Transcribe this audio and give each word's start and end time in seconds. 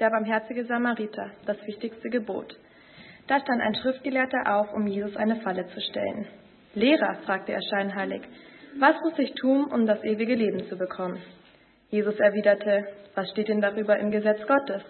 der 0.00 0.10
barmherzige 0.10 0.64
Samariter, 0.64 1.30
das 1.46 1.56
wichtigste 1.66 2.08
Gebot. 2.08 2.56
Da 3.26 3.40
stand 3.40 3.60
ein 3.60 3.74
Schriftgelehrter 3.74 4.56
auf, 4.56 4.72
um 4.72 4.86
Jesus 4.86 5.16
eine 5.16 5.36
Falle 5.36 5.66
zu 5.68 5.80
stellen. 5.80 6.26
Lehrer, 6.74 7.16
fragte 7.26 7.52
er 7.52 7.62
scheinheilig, 7.62 8.22
was 8.78 8.94
muss 9.02 9.18
ich 9.18 9.34
tun, 9.34 9.64
um 9.64 9.86
das 9.86 10.02
ewige 10.04 10.34
Leben 10.34 10.68
zu 10.68 10.76
bekommen? 10.76 11.20
Jesus 11.90 12.18
erwiderte, 12.20 12.86
was 13.14 13.30
steht 13.30 13.48
denn 13.48 13.60
darüber 13.60 13.98
im 13.98 14.10
Gesetz 14.10 14.46
Gottes? 14.46 14.82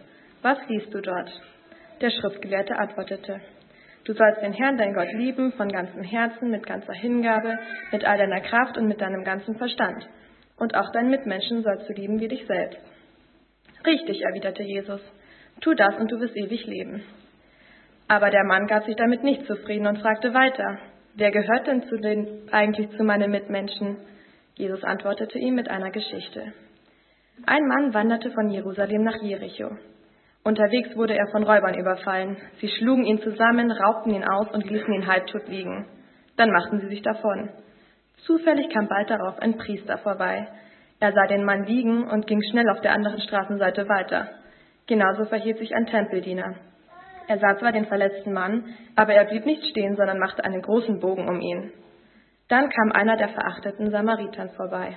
Was 0.42 0.58
liest 0.68 0.92
du 0.92 1.00
dort? 1.00 1.30
Der 2.00 2.10
Schriftgelehrte 2.10 2.76
antwortete, 2.76 3.40
du 4.04 4.12
sollst 4.12 4.42
den 4.42 4.52
Herrn, 4.52 4.76
dein 4.76 4.94
Gott, 4.94 5.12
lieben, 5.12 5.52
von 5.52 5.68
ganzem 5.68 6.02
Herzen, 6.02 6.50
mit 6.50 6.66
ganzer 6.66 6.92
Hingabe, 6.92 7.58
mit 7.92 8.04
all 8.04 8.18
deiner 8.18 8.40
Kraft 8.40 8.76
und 8.76 8.88
mit 8.88 9.00
deinem 9.00 9.24
ganzen 9.24 9.56
Verstand. 9.56 10.06
Und 10.58 10.74
auch 10.74 10.90
deinen 10.92 11.10
Mitmenschen 11.10 11.62
sollst 11.62 11.88
du 11.88 11.92
lieben 11.92 12.20
wie 12.20 12.28
dich 12.28 12.46
selbst. 12.46 12.80
Richtig, 13.86 14.22
erwiderte 14.22 14.62
Jesus, 14.62 15.00
tu 15.60 15.74
das 15.74 15.96
und 15.98 16.10
du 16.10 16.20
wirst 16.20 16.36
ewig 16.36 16.66
leben. 16.66 17.02
Aber 18.08 18.30
der 18.30 18.44
Mann 18.44 18.66
gab 18.66 18.84
sich 18.84 18.96
damit 18.96 19.22
nicht 19.22 19.46
zufrieden 19.46 19.86
und 19.86 19.98
fragte 19.98 20.32
weiter, 20.32 20.78
wer 21.14 21.30
gehört 21.30 21.66
denn 21.66 21.82
zu 21.84 21.96
den, 21.96 22.48
eigentlich 22.50 22.90
zu 22.96 23.04
meinen 23.04 23.30
Mitmenschen? 23.30 23.98
Jesus 24.54 24.82
antwortete 24.82 25.38
ihm 25.38 25.54
mit 25.54 25.68
einer 25.68 25.90
Geschichte. 25.90 26.52
Ein 27.46 27.66
Mann 27.68 27.94
wanderte 27.94 28.30
von 28.32 28.50
Jerusalem 28.50 29.04
nach 29.04 29.22
Jericho. 29.22 29.70
Unterwegs 30.42 30.96
wurde 30.96 31.16
er 31.16 31.28
von 31.30 31.44
Räubern 31.44 31.74
überfallen. 31.74 32.36
Sie 32.60 32.68
schlugen 32.68 33.04
ihn 33.04 33.20
zusammen, 33.20 33.70
raubten 33.70 34.14
ihn 34.14 34.24
aus 34.24 34.50
und 34.52 34.68
ließen 34.68 34.92
ihn 34.94 35.06
halbtot 35.06 35.46
liegen. 35.46 35.86
Dann 36.36 36.50
machten 36.50 36.80
sie 36.80 36.88
sich 36.88 37.02
davon. 37.02 37.50
Zufällig 38.24 38.70
kam 38.70 38.88
bald 38.88 39.10
darauf 39.10 39.38
ein 39.38 39.58
Priester 39.58 39.98
vorbei. 39.98 40.48
Er 41.00 41.12
sah 41.12 41.26
den 41.26 41.44
Mann 41.44 41.64
liegen 41.64 42.04
und 42.04 42.26
ging 42.26 42.42
schnell 42.50 42.68
auf 42.70 42.80
der 42.80 42.92
anderen 42.92 43.20
Straßenseite 43.20 43.88
weiter. 43.88 44.28
Genauso 44.86 45.26
verhielt 45.26 45.58
sich 45.58 45.74
ein 45.74 45.86
Tempeldiener. 45.86 46.56
Er 47.28 47.38
sah 47.38 47.58
zwar 47.58 47.72
den 47.72 47.86
verletzten 47.86 48.32
Mann, 48.32 48.74
aber 48.96 49.12
er 49.12 49.26
blieb 49.26 49.44
nicht 49.44 49.64
stehen, 49.66 49.96
sondern 49.96 50.18
machte 50.18 50.44
einen 50.44 50.62
großen 50.62 50.98
Bogen 50.98 51.28
um 51.28 51.40
ihn. 51.40 51.72
Dann 52.48 52.70
kam 52.70 52.92
einer 52.92 53.16
der 53.16 53.28
verachteten 53.28 53.90
Samaritern 53.90 54.50
vorbei. 54.56 54.96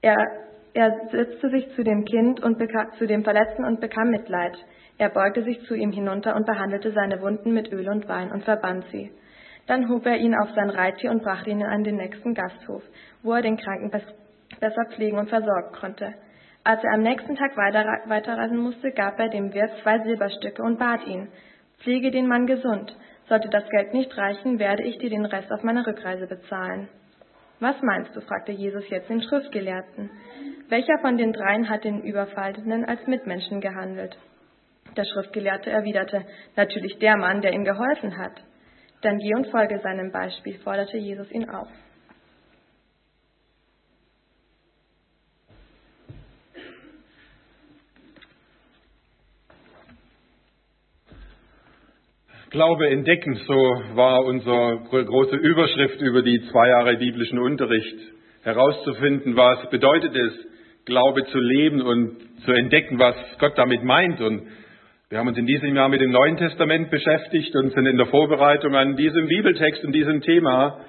Er, 0.00 0.16
er 0.72 1.08
setzte 1.10 1.50
sich 1.50 1.74
zu 1.74 1.82
dem 1.82 2.04
Kind 2.04 2.40
und 2.40 2.58
bekam, 2.58 2.92
zu 2.98 3.06
dem 3.06 3.24
Verletzten 3.24 3.64
und 3.64 3.80
bekam 3.80 4.10
Mitleid. 4.10 4.56
Er 4.98 5.10
beugte 5.10 5.42
sich 5.42 5.60
zu 5.66 5.74
ihm 5.74 5.90
hinunter 5.90 6.36
und 6.36 6.46
behandelte 6.46 6.92
seine 6.92 7.20
Wunden 7.20 7.52
mit 7.52 7.72
Öl 7.72 7.88
und 7.88 8.08
Wein 8.08 8.30
und 8.30 8.44
verband 8.44 8.84
sie. 8.92 9.10
Dann 9.66 9.88
hob 9.88 10.06
er 10.06 10.16
ihn 10.16 10.34
auf 10.34 10.50
sein 10.54 10.70
Reittier 10.70 11.10
und 11.10 11.22
brachte 11.22 11.50
ihn 11.50 11.62
an 11.62 11.84
den 11.84 11.96
nächsten 11.96 12.34
Gasthof, 12.34 12.82
wo 13.22 13.32
er 13.32 13.42
den 13.42 13.56
Kranken 13.56 13.90
besser 13.90 14.84
pflegen 14.90 15.18
und 15.18 15.28
versorgen 15.28 15.72
konnte. 15.72 16.14
Als 16.64 16.82
er 16.84 16.94
am 16.94 17.02
nächsten 17.02 17.34
Tag 17.34 17.56
weiterreisen 17.56 18.58
musste, 18.58 18.92
gab 18.92 19.18
er 19.18 19.28
dem 19.28 19.52
Wirt 19.52 19.72
zwei 19.82 19.98
Silberstücke 20.00 20.62
und 20.62 20.78
bat 20.78 21.06
ihn, 21.06 21.28
pflege 21.80 22.10
den 22.10 22.28
Mann 22.28 22.46
gesund. 22.46 22.96
Sollte 23.28 23.48
das 23.48 23.68
Geld 23.68 23.94
nicht 23.94 24.16
reichen, 24.16 24.58
werde 24.58 24.82
ich 24.82 24.98
dir 24.98 25.10
den 25.10 25.24
Rest 25.24 25.50
auf 25.52 25.62
meiner 25.62 25.86
Rückreise 25.86 26.26
bezahlen. 26.26 26.88
Was 27.60 27.80
meinst 27.82 28.14
du? 28.14 28.20
fragte 28.20 28.52
Jesus 28.52 28.88
jetzt 28.90 29.08
den 29.08 29.22
Schriftgelehrten. 29.22 30.10
Welcher 30.68 30.98
von 31.00 31.16
den 31.16 31.32
dreien 31.32 31.68
hat 31.68 31.84
den 31.84 32.02
Überfallenen 32.02 32.84
als 32.84 33.06
Mitmenschen 33.06 33.60
gehandelt? 33.60 34.16
Der 34.96 35.04
Schriftgelehrte 35.04 35.70
erwiderte, 35.70 36.24
natürlich 36.56 36.98
der 36.98 37.16
Mann, 37.16 37.40
der 37.40 37.52
ihm 37.52 37.64
geholfen 37.64 38.18
hat. 38.18 38.32
Dann 39.02 39.18
geh 39.18 39.34
und 39.34 39.48
folge 39.48 39.80
seinem 39.80 40.12
Beispiel, 40.12 40.58
forderte 40.60 40.96
Jesus 40.96 41.30
ihn 41.32 41.48
auf. 41.50 41.68
Glaube 52.50 52.90
entdecken, 52.90 53.34
so 53.46 53.54
war 53.94 54.24
unsere 54.24 54.82
große 54.84 55.36
Überschrift 55.36 56.00
über 56.00 56.22
die 56.22 56.46
zwei 56.50 56.68
Jahre 56.68 56.96
biblischen 56.98 57.38
Unterricht. 57.38 57.96
Herauszufinden, 58.42 59.34
was 59.36 59.68
bedeutet 59.70 60.14
es, 60.14 60.32
Glaube 60.84 61.24
zu 61.24 61.38
leben 61.38 61.80
und 61.80 62.18
zu 62.44 62.52
entdecken, 62.52 62.98
was 62.98 63.16
Gott 63.38 63.56
damit 63.56 63.82
meint. 63.82 64.20
Und 64.20 64.48
wir 65.12 65.18
haben 65.18 65.28
uns 65.28 65.36
in 65.36 65.44
diesem 65.44 65.76
Jahr 65.76 65.90
mit 65.90 66.00
dem 66.00 66.10
Neuen 66.10 66.38
Testament 66.38 66.88
beschäftigt 66.88 67.54
und 67.54 67.74
sind 67.74 67.84
in 67.84 67.98
der 67.98 68.06
Vorbereitung 68.06 68.74
an 68.74 68.96
diesem 68.96 69.26
Bibeltext 69.26 69.84
und 69.84 69.92
diesem 69.92 70.22
Thema 70.22 70.80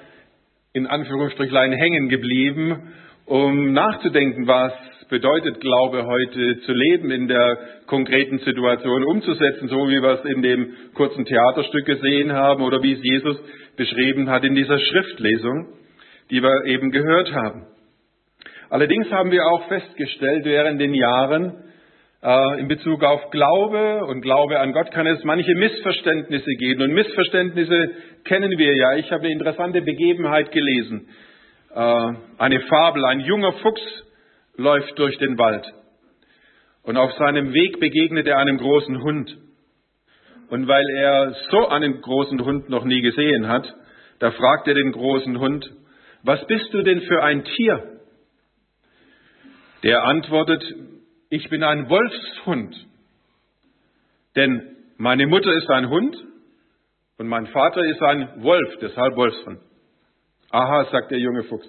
in 0.71 0.87
Anführungsstrichlein 0.87 1.73
hängen 1.73 2.07
geblieben, 2.07 2.93
um 3.25 3.73
nachzudenken, 3.73 4.47
was 4.47 4.71
bedeutet 5.09 5.59
Glaube 5.59 6.05
heute 6.05 6.61
zu 6.61 6.71
leben, 6.71 7.11
in 7.11 7.27
der 7.27 7.57
konkreten 7.85 8.39
Situation 8.39 9.03
umzusetzen, 9.03 9.67
so 9.67 9.89
wie 9.89 10.01
wir 10.01 10.11
es 10.11 10.23
in 10.23 10.41
dem 10.41 10.73
kurzen 10.93 11.25
Theaterstück 11.25 11.85
gesehen 11.85 12.31
haben 12.31 12.63
oder 12.63 12.81
wie 12.81 12.93
es 12.93 13.03
Jesus 13.03 13.37
beschrieben 13.75 14.29
hat 14.29 14.45
in 14.45 14.55
dieser 14.55 14.79
Schriftlesung, 14.79 15.67
die 16.29 16.41
wir 16.41 16.63
eben 16.67 16.91
gehört 16.91 17.33
haben. 17.33 17.65
Allerdings 18.69 19.11
haben 19.11 19.31
wir 19.31 19.45
auch 19.45 19.67
festgestellt 19.67 20.45
während 20.45 20.79
den 20.79 20.93
Jahren, 20.93 21.72
in 22.59 22.69
Bezug 22.69 23.03
auf 23.03 23.31
Glaube 23.31 24.05
und 24.05 24.21
Glaube 24.21 24.59
an 24.61 24.71
Gott 24.71 24.91
kann 24.91 25.05
es 25.05 25.21
manche 25.25 25.55
Missverständnisse 25.55 26.51
geben. 26.57 26.81
Und 26.83 26.93
Missverständnisse 26.93 27.91
kennen 28.23 28.57
wir 28.57 28.75
ja. 28.77 28.95
Ich 28.95 29.11
habe 29.11 29.23
eine 29.23 29.33
interessante 29.33 29.81
Begebenheit 29.81 30.53
gelesen. 30.53 31.09
Äh, 31.75 32.13
eine 32.37 32.61
Fabel. 32.61 33.03
Ein 33.03 33.19
junger 33.19 33.51
Fuchs 33.53 33.81
läuft 34.55 34.97
durch 34.97 35.17
den 35.17 35.37
Wald. 35.37 35.65
Und 36.83 36.95
auf 36.95 37.11
seinem 37.13 37.53
Weg 37.53 37.81
begegnet 37.81 38.25
er 38.25 38.37
einem 38.37 38.57
großen 38.57 39.03
Hund. 39.03 39.37
Und 40.49 40.67
weil 40.67 40.85
er 40.95 41.35
so 41.51 41.67
einen 41.67 41.99
großen 41.99 42.43
Hund 42.45 42.69
noch 42.69 42.85
nie 42.85 43.01
gesehen 43.01 43.49
hat, 43.49 43.73
da 44.19 44.31
fragt 44.31 44.69
er 44.69 44.75
den 44.75 44.93
großen 44.93 45.39
Hund, 45.39 45.69
was 46.23 46.45
bist 46.47 46.73
du 46.73 46.83
denn 46.83 47.01
für 47.01 47.21
ein 47.21 47.43
Tier? 47.43 47.99
Der 49.83 50.03
antwortet, 50.03 50.63
ich 51.33 51.49
bin 51.49 51.63
ein 51.63 51.89
Wolfshund. 51.89 52.75
Denn 54.35 54.75
meine 54.97 55.25
Mutter 55.25 55.51
ist 55.51 55.67
ein 55.67 55.89
Hund 55.89 56.15
und 57.17 57.27
mein 57.27 57.47
Vater 57.47 57.83
ist 57.85 58.03
ein 58.03 58.43
Wolf, 58.43 58.77
deshalb 58.79 59.15
Wolfshund. 59.15 59.59
Aha, 60.51 60.85
sagt 60.91 61.09
der 61.09 61.17
junge 61.17 61.43
Fuchs 61.45 61.67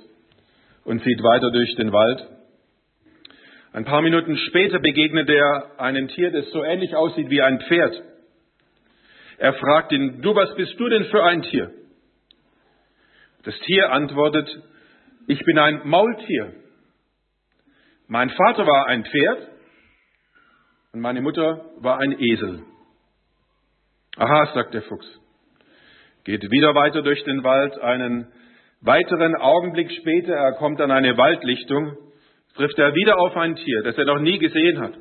und 0.85 1.03
zieht 1.03 1.23
weiter 1.23 1.51
durch 1.51 1.75
den 1.77 1.93
Wald. 1.93 2.29
Ein 3.73 3.87
paar 3.87 4.03
Minuten 4.03 4.37
später 4.37 4.81
begegnet 4.81 5.31
er 5.31 5.81
einem 5.81 6.09
Tier, 6.09 6.31
das 6.31 6.51
so 6.51 6.63
ähnlich 6.63 6.95
aussieht 6.95 7.31
wie 7.31 7.41
ein 7.41 7.59
Pferd. 7.61 8.03
Er 9.39 9.55
fragt 9.55 9.93
ihn, 9.93 10.21
du, 10.21 10.35
was 10.35 10.55
bist 10.57 10.79
du 10.79 10.91
denn 10.91 11.07
für 11.07 11.25
ein 11.25 11.41
Tier? 11.41 11.71
Das 13.45 13.59
Tier 13.61 13.91
antwortet, 13.91 14.47
ich 15.27 15.43
bin 15.43 15.59
ein 15.59 15.89
Maultier. 15.89 16.53
Mein 18.09 18.29
Vater 18.29 18.67
war 18.67 18.89
ein 18.89 19.07
Pferd 19.07 19.54
und 20.95 21.01
meine 21.01 21.21
Mutter 21.21 21.65
war 21.81 21.99
ein 21.99 22.17
Esel. 22.21 22.63
Aha, 24.17 24.53
sagt 24.55 24.75
der 24.75 24.83
Fuchs. 24.83 25.07
Geht 26.23 26.49
wieder 26.49 26.75
weiter 26.75 27.03
durch 27.03 27.23
den 27.25 27.43
Wald. 27.43 27.77
Einen 27.81 28.29
weiteren 28.81 29.35
Augenblick 29.35 29.91
später, 29.91 30.35
er 30.35 30.53
kommt 30.53 30.81
an 30.81 30.93
eine 30.93 31.19
Waldlichtung, 31.19 31.97
trifft 32.55 32.79
er 32.79 32.95
wieder 32.95 33.19
auf 33.19 33.37
ein 33.37 33.57
Tier, 33.57 33.83
das 33.83 33.99
er 33.99 34.05
noch 34.05 34.21
nie 34.21 34.39
gesehen 34.39 34.81
hat. 34.81 34.95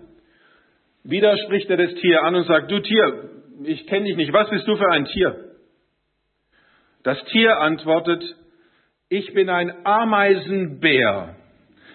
Wieder 1.03 1.37
spricht 1.37 1.69
er 1.69 1.77
das 1.77 1.93
Tier 1.93 2.23
an 2.23 2.35
und 2.35 2.47
sagt, 2.47 2.71
du 2.71 2.79
Tier, 2.79 3.29
ich 3.63 3.85
kenne 3.85 4.05
dich 4.05 4.15
nicht, 4.15 4.33
was 4.33 4.49
bist 4.49 4.67
du 4.67 4.75
für 4.75 4.89
ein 4.89 5.05
Tier? 5.05 5.51
Das 7.03 7.23
Tier 7.25 7.59
antwortet, 7.59 8.23
ich 9.09 9.31
bin 9.33 9.49
ein 9.49 9.85
Ameisenbär 9.85 11.35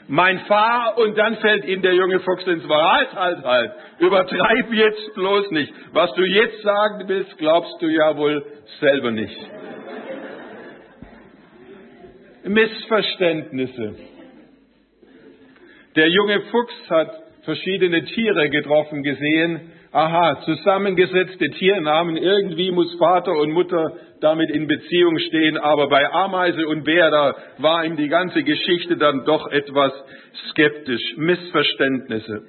mein 0.08 0.40
Fahr 0.40 0.96
und 0.98 1.16
dann 1.16 1.36
fällt 1.36 1.66
ihm 1.66 1.82
der 1.82 1.94
junge 1.94 2.20
Fuchs 2.20 2.46
ins 2.46 2.66
Wort. 2.66 3.14
Halt, 3.14 3.14
halt, 3.14 3.44
halt. 3.44 3.72
Übertreib 3.98 4.72
jetzt 4.72 5.14
bloß 5.14 5.50
nicht. 5.50 5.72
Was 5.92 6.12
du 6.14 6.22
jetzt 6.24 6.62
sagen 6.62 7.04
willst, 7.06 7.36
glaubst 7.36 7.80
du 7.80 7.88
ja 7.88 8.16
wohl 8.16 8.42
selber 8.80 9.10
nicht. 9.10 9.38
Missverständnisse. 12.44 13.96
Der 15.94 16.08
junge 16.08 16.40
Fuchs 16.50 16.90
hat 16.90 17.10
verschiedene 17.42 18.04
Tiere 18.04 18.48
getroffen 18.48 19.02
gesehen, 19.02 19.72
aha, 19.92 20.40
zusammengesetzte 20.44 21.50
Tiernamen, 21.50 22.16
irgendwie 22.16 22.70
muss 22.70 22.94
Vater 22.98 23.32
und 23.32 23.52
Mutter 23.52 23.92
damit 24.20 24.50
in 24.50 24.66
Beziehung 24.66 25.18
stehen, 25.18 25.56
aber 25.56 25.88
bei 25.88 26.10
Ameise 26.12 26.66
und 26.66 26.84
Bär, 26.84 27.10
da 27.10 27.34
war 27.58 27.84
ihm 27.84 27.96
die 27.96 28.08
ganze 28.08 28.42
Geschichte 28.42 28.96
dann 28.96 29.24
doch 29.24 29.46
etwas 29.50 29.92
skeptisch. 30.50 31.16
Missverständnisse. 31.16 32.42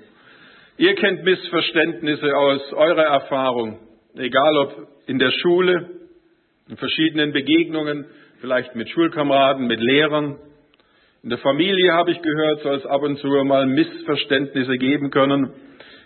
Ihr 0.77 0.95
kennt 0.95 1.23
Missverständnisse 1.23 2.35
aus 2.35 2.73
eurer 2.73 3.03
Erfahrung, 3.03 3.79
egal 4.15 4.57
ob 4.57 4.87
in 5.07 5.19
der 5.19 5.31
Schule, 5.31 5.89
in 6.69 6.77
verschiedenen 6.77 7.33
Begegnungen, 7.33 8.05
vielleicht 8.41 8.75
mit 8.75 8.89
Schulkameraden, 8.89 9.67
mit 9.67 9.79
Lehrern, 9.79 10.37
In 11.21 11.29
der 11.29 11.39
Familie 11.39 11.91
habe 11.93 12.11
ich 12.11 12.21
gehört, 12.21 12.61
soll 12.61 12.75
es 12.75 12.85
ab 12.85 13.01
und 13.01 13.17
zu 13.19 13.27
mal 13.43 13.65
Missverständnisse 13.65 14.77
geben 14.77 15.11
können. 15.11 15.51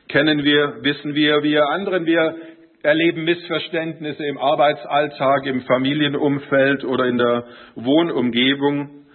Kennen 0.10 0.44
wir, 0.44 0.84
wissen 0.84 1.16
wir, 1.16 1.44
wir 1.44 1.70
anderen, 1.70 2.06
wir 2.06 2.36
erleben 2.84 3.24
Missverständnisse 3.24 4.26
im 4.26 4.38
Arbeitsalltag, 4.38 5.46
im 5.46 5.62
Familienumfeld 5.62 6.84
oder 6.84 7.06
in 7.06 7.18
der 7.18 7.46
Wohnumgebung. 7.76 9.06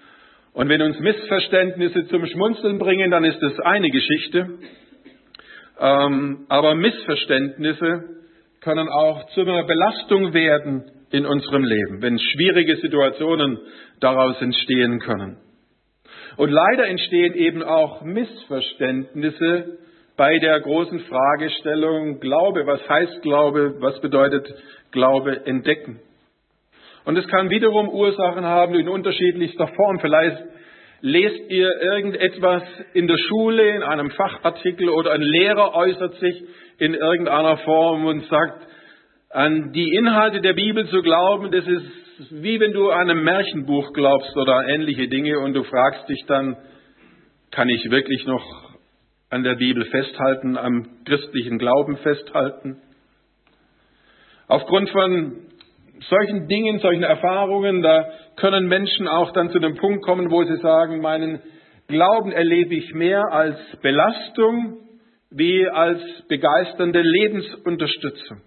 Und 0.54 0.68
wenn 0.68 0.82
uns 0.82 0.98
Missverständnisse 0.98 2.08
zum 2.08 2.26
Schmunzeln 2.26 2.78
bringen, 2.78 3.10
dann 3.10 3.24
ist 3.24 3.40
das 3.40 3.60
eine 3.60 3.90
Geschichte. 3.90 4.58
Ähm, 5.78 6.46
aber 6.48 6.74
Missverständnisse 6.74 8.04
können 8.60 8.88
auch 8.88 9.26
zu 9.34 9.42
einer 9.42 9.64
Belastung 9.64 10.32
werden 10.32 10.90
in 11.10 11.26
unserem 11.26 11.64
Leben, 11.64 12.02
wenn 12.02 12.18
schwierige 12.18 12.76
Situationen 12.76 13.58
daraus 14.00 14.40
entstehen 14.40 14.98
können. 15.00 15.36
Und 16.36 16.50
leider 16.50 16.86
entstehen 16.86 17.34
eben 17.34 17.62
auch 17.62 18.02
Missverständnisse 18.02 19.78
bei 20.18 20.38
der 20.40 20.60
großen 20.60 21.00
Fragestellung 21.00 22.20
Glaube. 22.20 22.66
Was 22.66 22.86
heißt 22.86 23.22
Glaube? 23.22 23.76
Was 23.80 23.98
bedeutet 24.00 24.46
Glaube 24.90 25.46
entdecken? 25.46 26.00
Und 27.04 27.16
es 27.16 27.26
kann 27.28 27.48
wiederum 27.48 27.88
Ursachen 27.88 28.44
haben 28.44 28.74
in 28.74 28.88
unterschiedlichster 28.88 29.68
Form. 29.68 30.00
Vielleicht 30.00 30.42
lest 31.00 31.50
ihr 31.50 31.70
irgendetwas 31.80 32.64
in 32.92 33.06
der 33.06 33.16
Schule, 33.16 33.76
in 33.76 33.82
einem 33.84 34.10
Fachartikel 34.10 34.88
oder 34.90 35.12
ein 35.12 35.22
Lehrer 35.22 35.74
äußert 35.74 36.14
sich 36.16 36.42
in 36.78 36.94
irgendeiner 36.94 37.56
Form 37.58 38.04
und 38.04 38.26
sagt, 38.26 38.66
an 39.30 39.72
die 39.72 39.94
Inhalte 39.94 40.40
der 40.40 40.54
Bibel 40.54 40.88
zu 40.88 41.00
glauben, 41.02 41.52
das 41.52 41.66
ist 41.66 41.86
wie 42.30 42.58
wenn 42.58 42.72
du 42.72 42.90
an 42.90 43.08
einem 43.08 43.22
Märchenbuch 43.22 43.92
glaubst 43.92 44.36
oder 44.36 44.66
ähnliche 44.66 45.06
Dinge 45.06 45.38
und 45.38 45.54
du 45.54 45.62
fragst 45.62 46.08
dich 46.08 46.24
dann, 46.26 46.56
kann 47.52 47.68
ich 47.68 47.88
wirklich 47.90 48.26
noch 48.26 48.67
an 49.30 49.42
der 49.42 49.56
Bibel 49.56 49.84
festhalten, 49.86 50.56
am 50.56 50.86
christlichen 51.04 51.58
Glauben 51.58 51.96
festhalten? 51.98 52.80
Aufgrund 54.46 54.88
von 54.90 55.48
solchen 56.08 56.48
Dingen, 56.48 56.78
solchen 56.78 57.02
Erfahrungen, 57.02 57.82
da 57.82 58.08
können 58.36 58.68
Menschen 58.68 59.08
auch 59.08 59.32
dann 59.32 59.50
zu 59.50 59.58
dem 59.58 59.76
Punkt 59.76 60.04
kommen, 60.04 60.30
wo 60.30 60.44
sie 60.44 60.56
sagen, 60.56 61.00
meinen 61.00 61.40
Glauben 61.88 62.32
erlebe 62.32 62.74
ich 62.74 62.94
mehr 62.94 63.24
als 63.30 63.58
Belastung 63.82 64.78
wie 65.30 65.68
als 65.68 66.00
begeisternde 66.28 67.02
Lebensunterstützung. 67.02 68.40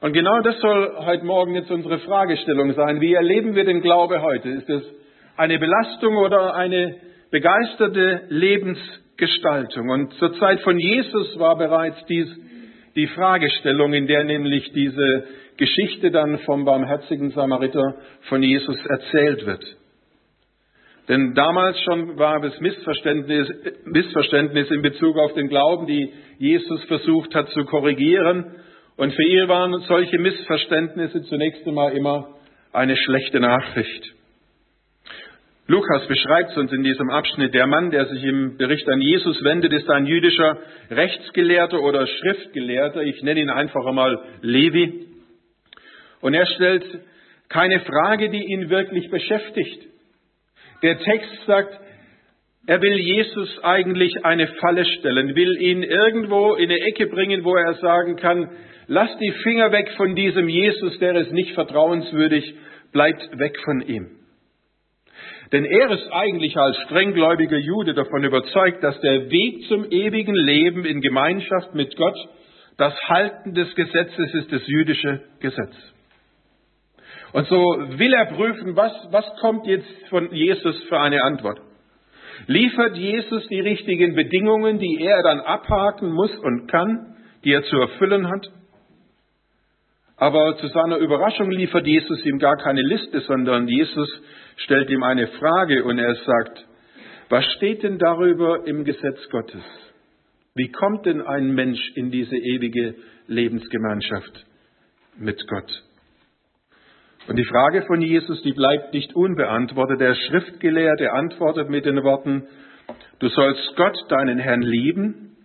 Und 0.00 0.12
genau 0.12 0.40
das 0.40 0.58
soll 0.60 0.96
heute 1.06 1.24
Morgen 1.24 1.54
jetzt 1.54 1.70
unsere 1.70 1.98
Fragestellung 2.00 2.72
sein. 2.72 3.00
Wie 3.00 3.14
erleben 3.14 3.54
wir 3.54 3.64
den 3.64 3.80
Glaube 3.80 4.20
heute? 4.20 4.48
Ist 4.48 4.68
es 4.68 4.82
eine 5.36 5.58
Belastung 5.58 6.16
oder 6.16 6.54
eine 6.54 6.96
begeisterte 7.32 8.26
Lebensgestaltung? 8.28 9.88
Und 9.88 10.14
zur 10.14 10.32
Zeit 10.34 10.60
von 10.60 10.78
Jesus 10.78 11.36
war 11.40 11.58
bereits 11.58 12.04
dies 12.06 12.28
die 12.94 13.08
Fragestellung, 13.08 13.94
in 13.94 14.06
der 14.06 14.22
nämlich 14.22 14.70
diese 14.72 15.24
Geschichte 15.56 16.10
dann 16.10 16.38
vom 16.40 16.64
barmherzigen 16.64 17.30
Samariter 17.30 17.96
von 18.28 18.42
Jesus 18.42 18.76
erzählt 18.86 19.46
wird. 19.46 19.64
Denn 21.08 21.34
damals 21.34 21.80
schon 21.80 22.16
war 22.18 22.42
es 22.44 22.58
Missverständnis, 22.60 23.48
Missverständnis 23.84 24.70
in 24.70 24.82
Bezug 24.82 25.16
auf 25.18 25.32
den 25.34 25.48
Glauben, 25.48 25.86
die 25.86 26.12
Jesus 26.38 26.84
versucht 26.84 27.34
hat 27.34 27.48
zu 27.50 27.64
korrigieren. 27.64 28.56
Und 28.96 29.12
für 29.12 29.24
ihn 29.24 29.48
waren 29.48 29.72
solche 29.88 30.18
Missverständnisse 30.18 31.22
zunächst 31.22 31.66
einmal 31.66 31.92
immer 31.96 32.36
eine 32.72 32.96
schlechte 32.96 33.40
Nachricht. 33.40 34.14
Lukas 35.72 36.06
beschreibt 36.06 36.54
uns 36.58 36.70
in 36.70 36.82
diesem 36.82 37.08
Abschnitt, 37.08 37.54
der 37.54 37.66
Mann, 37.66 37.90
der 37.90 38.04
sich 38.04 38.22
im 38.24 38.58
Bericht 38.58 38.86
an 38.90 39.00
Jesus 39.00 39.42
wendet, 39.42 39.72
ist 39.72 39.88
ein 39.88 40.04
jüdischer 40.04 40.58
Rechtsgelehrter 40.90 41.80
oder 41.80 42.06
Schriftgelehrter. 42.06 43.00
Ich 43.00 43.22
nenne 43.22 43.40
ihn 43.40 43.48
einfach 43.48 43.86
einmal 43.86 44.22
Levi. 44.42 45.06
Und 46.20 46.34
er 46.34 46.44
stellt 46.44 46.84
keine 47.48 47.80
Frage, 47.80 48.28
die 48.28 48.52
ihn 48.52 48.68
wirklich 48.68 49.08
beschäftigt. 49.08 49.86
Der 50.82 50.98
Text 50.98 51.46
sagt, 51.46 51.80
er 52.66 52.82
will 52.82 52.98
Jesus 52.98 53.58
eigentlich 53.62 54.26
eine 54.26 54.48
Falle 54.48 54.84
stellen, 54.84 55.34
will 55.34 55.56
ihn 55.58 55.82
irgendwo 55.82 56.52
in 56.52 56.70
eine 56.70 56.80
Ecke 56.80 57.06
bringen, 57.06 57.44
wo 57.44 57.56
er 57.56 57.72
sagen 57.76 58.16
kann, 58.16 58.50
Lasst 58.88 59.18
die 59.20 59.32
Finger 59.42 59.72
weg 59.72 59.90
von 59.96 60.14
diesem 60.14 60.50
Jesus, 60.50 60.98
der 60.98 61.14
ist 61.14 61.32
nicht 61.32 61.54
vertrauenswürdig, 61.54 62.56
bleibt 62.92 63.38
weg 63.38 63.56
von 63.64 63.80
ihm. 63.80 64.21
Denn 65.52 65.66
er 65.66 65.90
ist 65.90 66.10
eigentlich 66.10 66.56
als 66.56 66.78
strenggläubiger 66.78 67.58
Jude 67.58 67.92
davon 67.92 68.24
überzeugt, 68.24 68.82
dass 68.82 68.98
der 69.02 69.30
Weg 69.30 69.68
zum 69.68 69.84
ewigen 69.90 70.34
Leben 70.34 70.86
in 70.86 71.02
Gemeinschaft 71.02 71.74
mit 71.74 71.94
Gott 71.96 72.16
das 72.78 72.94
Halten 73.08 73.52
des 73.52 73.74
Gesetzes 73.74 74.32
ist, 74.32 74.50
das 74.50 74.66
jüdische 74.66 75.20
Gesetz. 75.40 75.74
Und 77.32 77.46
so 77.48 77.56
will 77.56 78.12
er 78.14 78.26
prüfen, 78.26 78.76
was, 78.76 78.92
was 79.10 79.26
kommt 79.40 79.66
jetzt 79.66 79.88
von 80.08 80.32
Jesus 80.32 80.82
für 80.84 80.98
eine 80.98 81.22
Antwort. 81.22 81.60
Liefert 82.46 82.96
Jesus 82.96 83.46
die 83.48 83.60
richtigen 83.60 84.14
Bedingungen, 84.14 84.78
die 84.78 84.98
er 85.00 85.22
dann 85.22 85.40
abhaken 85.40 86.12
muss 86.12 86.34
und 86.38 86.66
kann, 86.70 87.14
die 87.44 87.52
er 87.52 87.62
zu 87.64 87.76
erfüllen 87.76 88.28
hat? 88.28 88.48
Aber 90.22 90.56
zu 90.58 90.68
seiner 90.68 90.98
Überraschung 90.98 91.50
liefert 91.50 91.84
Jesus 91.84 92.24
ihm 92.24 92.38
gar 92.38 92.56
keine 92.56 92.80
Liste, 92.80 93.22
sondern 93.22 93.66
Jesus 93.66 94.08
stellt 94.54 94.88
ihm 94.88 95.02
eine 95.02 95.26
Frage 95.26 95.82
und 95.82 95.98
er 95.98 96.14
sagt, 96.14 96.64
was 97.28 97.44
steht 97.56 97.82
denn 97.82 97.98
darüber 97.98 98.64
im 98.64 98.84
Gesetz 98.84 99.18
Gottes? 99.30 99.64
Wie 100.54 100.70
kommt 100.70 101.06
denn 101.06 101.22
ein 101.22 101.52
Mensch 101.56 101.80
in 101.96 102.12
diese 102.12 102.36
ewige 102.36 102.94
Lebensgemeinschaft 103.26 104.46
mit 105.18 105.44
Gott? 105.48 105.82
Und 107.26 107.34
die 107.34 107.44
Frage 107.46 107.82
von 107.88 108.00
Jesus, 108.00 108.40
die 108.42 108.52
bleibt 108.52 108.94
nicht 108.94 109.16
unbeantwortet. 109.16 110.00
Der 110.00 110.14
Schriftgelehrte 110.14 111.10
antwortet 111.10 111.68
mit 111.68 111.84
den 111.84 112.00
Worten, 112.04 112.46
du 113.18 113.28
sollst 113.28 113.74
Gott, 113.74 113.98
deinen 114.08 114.38
Herrn, 114.38 114.62
lieben, 114.62 115.36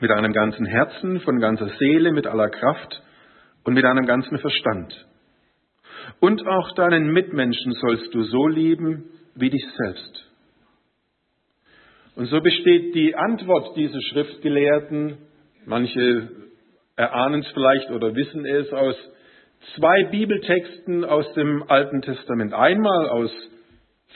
mit 0.00 0.10
deinem 0.10 0.32
ganzen 0.32 0.64
Herzen, 0.64 1.20
von 1.20 1.38
ganzer 1.38 1.68
Seele, 1.78 2.12
mit 2.12 2.26
aller 2.26 2.48
Kraft 2.48 3.02
und 3.64 3.74
mit 3.74 3.84
deinem 3.84 4.06
ganzen 4.06 4.38
Verstand. 4.38 5.06
Und 6.20 6.46
auch 6.46 6.74
deinen 6.74 7.12
Mitmenschen 7.12 7.72
sollst 7.72 8.14
du 8.14 8.22
so 8.24 8.46
lieben 8.48 9.10
wie 9.34 9.50
dich 9.50 9.64
selbst. 9.76 10.28
Und 12.14 12.26
so 12.26 12.40
besteht 12.40 12.94
die 12.94 13.14
Antwort 13.14 13.76
dieser 13.76 14.00
Schriftgelehrten, 14.02 15.16
manche 15.64 16.28
erahnen 16.96 17.40
es 17.40 17.48
vielleicht 17.52 17.90
oder 17.90 18.14
wissen 18.14 18.44
es, 18.44 18.70
aus 18.72 18.96
zwei 19.76 20.04
Bibeltexten 20.10 21.04
aus 21.04 21.32
dem 21.34 21.62
Alten 21.68 22.02
Testament. 22.02 22.52
Einmal 22.52 23.08
aus 23.08 23.30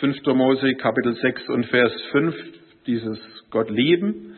5. 0.01 0.19
Mose 0.27 0.75
Kapitel 0.75 1.15
6 1.15 1.49
und 1.49 1.67
Vers 1.67 1.93
5, 2.13 2.35
dieses 2.87 3.19
Gott 3.51 3.71
lieben, 3.71 4.36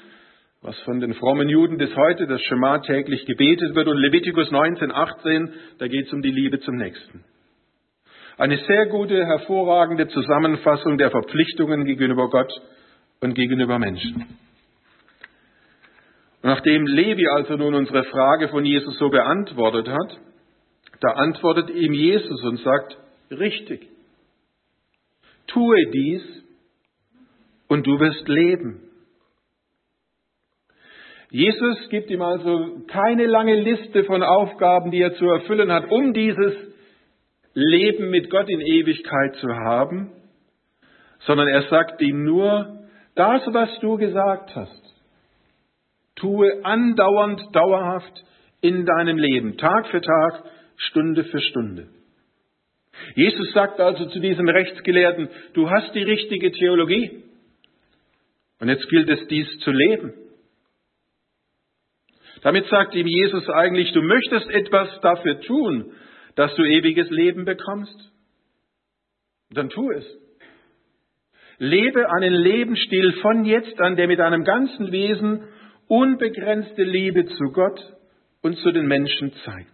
was 0.60 0.78
von 0.80 1.00
den 1.00 1.14
frommen 1.14 1.48
Juden 1.48 1.76
bis 1.76 1.94
heute 1.94 2.26
das 2.26 2.42
Schema 2.42 2.78
täglich 2.78 3.24
gebetet 3.26 3.74
wird. 3.74 3.86
Und 3.86 3.98
Levitikus 3.98 4.50
19, 4.50 4.90
18, 4.90 5.52
da 5.78 5.86
geht 5.86 6.06
es 6.06 6.12
um 6.12 6.20
die 6.20 6.32
Liebe 6.32 6.58
zum 6.60 6.76
Nächsten. 6.76 7.24
Eine 8.36 8.58
sehr 8.58 8.86
gute, 8.86 9.24
hervorragende 9.24 10.08
Zusammenfassung 10.08 10.98
der 10.98 11.10
Verpflichtungen 11.10 11.84
gegenüber 11.84 12.28
Gott 12.28 12.52
und 13.20 13.34
gegenüber 13.34 13.78
Menschen. 13.78 14.26
Und 16.42 16.50
nachdem 16.50 16.86
Levi 16.86 17.26
also 17.28 17.56
nun 17.56 17.74
unsere 17.74 18.04
Frage 18.04 18.48
von 18.48 18.64
Jesus 18.64 18.96
so 18.98 19.10
beantwortet 19.10 19.88
hat, 19.88 20.18
da 21.00 21.12
antwortet 21.12 21.70
ihm 21.70 21.92
Jesus 21.92 22.42
und 22.42 22.60
sagt, 22.60 22.96
richtig, 23.30 23.88
tue 25.46 25.76
dies 25.92 26.22
und 27.68 27.86
du 27.86 27.98
wirst 27.98 28.26
leben. 28.28 28.87
Jesus 31.30 31.88
gibt 31.90 32.10
ihm 32.10 32.22
also 32.22 32.82
keine 32.86 33.26
lange 33.26 33.54
Liste 33.54 34.04
von 34.04 34.22
Aufgaben, 34.22 34.90
die 34.90 35.02
er 35.02 35.14
zu 35.14 35.26
erfüllen 35.26 35.70
hat, 35.70 35.90
um 35.90 36.14
dieses 36.14 36.54
Leben 37.52 38.10
mit 38.10 38.30
Gott 38.30 38.48
in 38.48 38.60
Ewigkeit 38.60 39.34
zu 39.36 39.48
haben, 39.48 40.12
sondern 41.20 41.48
er 41.48 41.62
sagt 41.64 42.00
ihm 42.00 42.24
nur, 42.24 42.78
das, 43.14 43.42
was 43.48 43.68
du 43.80 43.96
gesagt 43.96 44.54
hast, 44.54 44.94
tue 46.14 46.64
andauernd, 46.64 47.42
dauerhaft 47.52 48.24
in 48.60 48.86
deinem 48.86 49.18
Leben, 49.18 49.56
Tag 49.58 49.88
für 49.88 50.00
Tag, 50.00 50.44
Stunde 50.76 51.24
für 51.24 51.40
Stunde. 51.40 51.88
Jesus 53.14 53.52
sagt 53.52 53.80
also 53.80 54.06
zu 54.06 54.18
diesem 54.20 54.48
Rechtsgelehrten, 54.48 55.28
du 55.52 55.68
hast 55.68 55.94
die 55.94 56.02
richtige 56.02 56.50
Theologie 56.52 57.22
und 58.60 58.68
jetzt 58.68 58.88
gilt 58.88 59.08
es, 59.10 59.26
dies 59.28 59.46
zu 59.60 59.70
leben. 59.70 60.14
Damit 62.42 62.66
sagt 62.66 62.94
ihm 62.94 63.06
Jesus 63.06 63.48
eigentlich, 63.48 63.92
du 63.92 64.02
möchtest 64.02 64.48
etwas 64.50 64.88
dafür 65.00 65.40
tun, 65.40 65.92
dass 66.36 66.54
du 66.54 66.62
ewiges 66.62 67.10
Leben 67.10 67.44
bekommst. 67.44 68.12
Dann 69.50 69.70
tu 69.70 69.90
es. 69.90 70.04
Lebe 71.58 72.10
einen 72.12 72.34
Lebensstil 72.34 73.14
von 73.20 73.44
jetzt 73.44 73.80
an, 73.80 73.96
der 73.96 74.06
mit 74.06 74.20
einem 74.20 74.44
ganzen 74.44 74.92
Wesen 74.92 75.44
unbegrenzte 75.88 76.84
Liebe 76.84 77.26
zu 77.26 77.44
Gott 77.52 77.80
und 78.42 78.56
zu 78.58 78.70
den 78.70 78.86
Menschen 78.86 79.32
zeigt. 79.44 79.72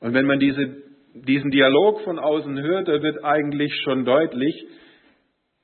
Und 0.00 0.14
wenn 0.14 0.26
man 0.26 0.38
diese, 0.38 0.76
diesen 1.14 1.50
Dialog 1.50 2.02
von 2.02 2.20
außen 2.20 2.60
hört, 2.60 2.86
da 2.86 3.02
wird 3.02 3.24
eigentlich 3.24 3.74
schon 3.82 4.04
deutlich, 4.04 4.54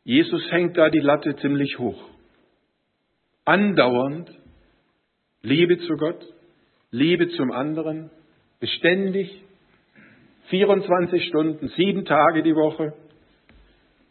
Jesus 0.02 0.42
hängt 0.50 0.76
da 0.76 0.90
die 0.90 1.00
Latte 1.00 1.36
ziemlich 1.36 1.78
hoch. 1.78 2.10
Andauernd 3.44 4.30
Liebe 5.42 5.78
zu 5.80 5.96
Gott, 5.98 6.24
Liebe 6.90 7.28
zum 7.30 7.52
anderen, 7.52 8.10
beständig, 8.60 9.42
24 10.48 11.26
Stunden, 11.26 11.68
sieben 11.76 12.06
Tage 12.06 12.42
die 12.42 12.54
Woche, 12.54 12.94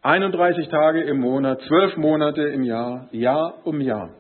31 0.04 0.68
Tage 0.68 1.02
im 1.02 1.20
Monat, 1.20 1.60
zwölf 1.62 1.98
Monate 1.98 2.44
im 2.50 2.62
Jahr, 2.62 3.10
Jahr 3.12 3.66
um 3.66 3.82
Jahr. 3.82 4.14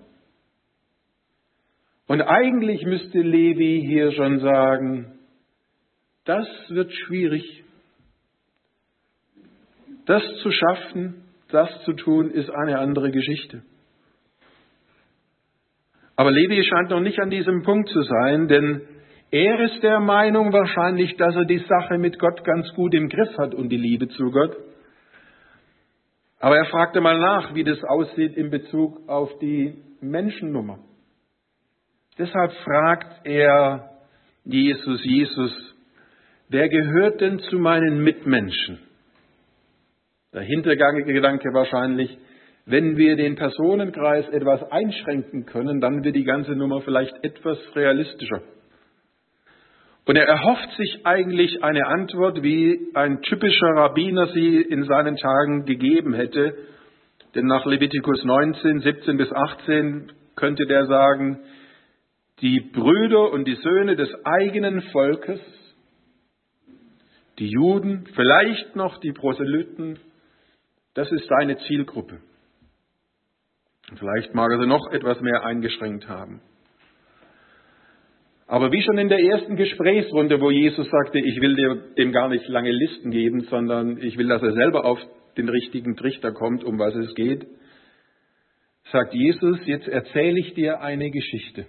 Und 2.07 2.21
eigentlich 2.21 2.83
müsste 2.83 3.19
Levi 3.19 3.83
hier 3.85 4.11
schon 4.13 4.39
sagen, 4.39 5.19
das 6.25 6.47
wird 6.69 6.91
schwierig. 6.91 7.63
Das 10.07 10.23
zu 10.41 10.51
schaffen, 10.51 11.25
das 11.49 11.69
zu 11.83 11.93
tun, 11.93 12.31
ist 12.31 12.49
eine 12.49 12.79
andere 12.79 13.11
Geschichte. 13.11 13.61
Aber 16.15 16.31
Levi 16.31 16.63
scheint 16.63 16.89
noch 16.89 16.99
nicht 16.99 17.19
an 17.19 17.29
diesem 17.29 17.63
Punkt 17.63 17.89
zu 17.89 18.01
sein, 18.01 18.47
denn 18.47 18.81
er 19.31 19.59
ist 19.61 19.81
der 19.81 19.99
Meinung 19.99 20.53
wahrscheinlich, 20.53 21.15
dass 21.17 21.35
er 21.35 21.45
die 21.45 21.63
Sache 21.67 21.97
mit 21.97 22.19
Gott 22.19 22.43
ganz 22.43 22.71
gut 22.75 22.93
im 22.93 23.09
Griff 23.09 23.35
hat 23.37 23.55
und 23.55 23.69
die 23.69 23.77
Liebe 23.77 24.07
zu 24.09 24.29
Gott. 24.29 24.55
Aber 26.39 26.57
er 26.57 26.65
fragte 26.65 27.01
mal 27.01 27.17
nach, 27.17 27.55
wie 27.55 27.63
das 27.63 27.83
aussieht 27.83 28.37
in 28.37 28.51
Bezug 28.51 29.09
auf 29.09 29.39
die 29.39 29.75
Menschennummer. 30.01 30.79
Deshalb 32.17 32.51
fragt 32.63 33.25
er 33.25 33.89
Jesus, 34.43 35.03
Jesus, 35.03 35.75
wer 36.49 36.69
gehört 36.69 37.21
denn 37.21 37.39
zu 37.39 37.57
meinen 37.57 38.03
Mitmenschen? 38.03 38.77
Der 40.33 40.43
Hintergedanke 40.43 41.53
wahrscheinlich, 41.53 42.17
wenn 42.65 42.95
wir 42.97 43.15
den 43.15 43.35
Personenkreis 43.35 44.27
etwas 44.29 44.63
einschränken 44.71 45.45
können, 45.45 45.81
dann 45.81 46.03
wird 46.03 46.15
die 46.15 46.23
ganze 46.23 46.53
Nummer 46.53 46.81
vielleicht 46.81 47.13
etwas 47.23 47.57
realistischer. 47.75 48.41
Und 50.05 50.17
er 50.17 50.27
erhofft 50.27 50.69
sich 50.77 51.05
eigentlich 51.05 51.63
eine 51.63 51.87
Antwort, 51.87 52.43
wie 52.43 52.89
ein 52.93 53.21
typischer 53.21 53.67
Rabbiner 53.67 54.27
sie 54.27 54.61
in 54.61 54.83
seinen 54.83 55.15
Tagen 55.15 55.65
gegeben 55.65 56.13
hätte. 56.13 56.55
Denn 57.35 57.45
nach 57.45 57.65
Levitikus 57.65 58.23
19, 58.23 58.81
17 58.81 59.17
bis 59.17 59.31
18 59.31 60.11
könnte 60.35 60.65
der 60.65 60.87
sagen, 60.87 61.39
die 62.41 62.59
Brüder 62.59 63.31
und 63.31 63.45
die 63.45 63.55
Söhne 63.55 63.95
des 63.95 64.09
eigenen 64.25 64.81
Volkes, 64.91 65.39
die 67.39 67.47
Juden, 67.47 68.05
vielleicht 68.13 68.75
noch 68.75 68.99
die 68.99 69.13
Proselyten, 69.13 69.99
das 70.93 71.11
ist 71.11 71.25
seine 71.27 71.57
Zielgruppe. 71.59 72.19
Vielleicht 73.97 74.33
mag 74.33 74.51
er 74.51 74.59
sie 74.59 74.67
noch 74.67 74.91
etwas 74.91 75.19
mehr 75.21 75.45
eingeschränkt 75.45 76.07
haben. 76.07 76.41
Aber 78.47 78.71
wie 78.71 78.81
schon 78.81 78.97
in 78.97 79.09
der 79.09 79.19
ersten 79.19 79.55
Gesprächsrunde, 79.55 80.39
wo 80.39 80.51
Jesus 80.51 80.89
sagte, 80.89 81.19
ich 81.19 81.39
will 81.41 81.93
dem 81.97 82.11
gar 82.11 82.29
nicht 82.29 82.47
lange 82.47 82.71
Listen 82.71 83.11
geben, 83.11 83.41
sondern 83.49 83.97
ich 83.97 84.17
will, 84.17 84.27
dass 84.27 84.43
er 84.43 84.53
selber 84.53 84.85
auf 84.85 84.99
den 85.37 85.49
richtigen 85.49 85.95
Trichter 85.95 86.31
kommt, 86.31 86.63
um 86.63 86.77
was 86.77 86.93
es 86.95 87.15
geht, 87.15 87.47
sagt 88.91 89.13
Jesus, 89.13 89.59
jetzt 89.65 89.87
erzähle 89.87 90.39
ich 90.39 90.53
dir 90.53 90.81
eine 90.81 91.09
Geschichte, 91.09 91.65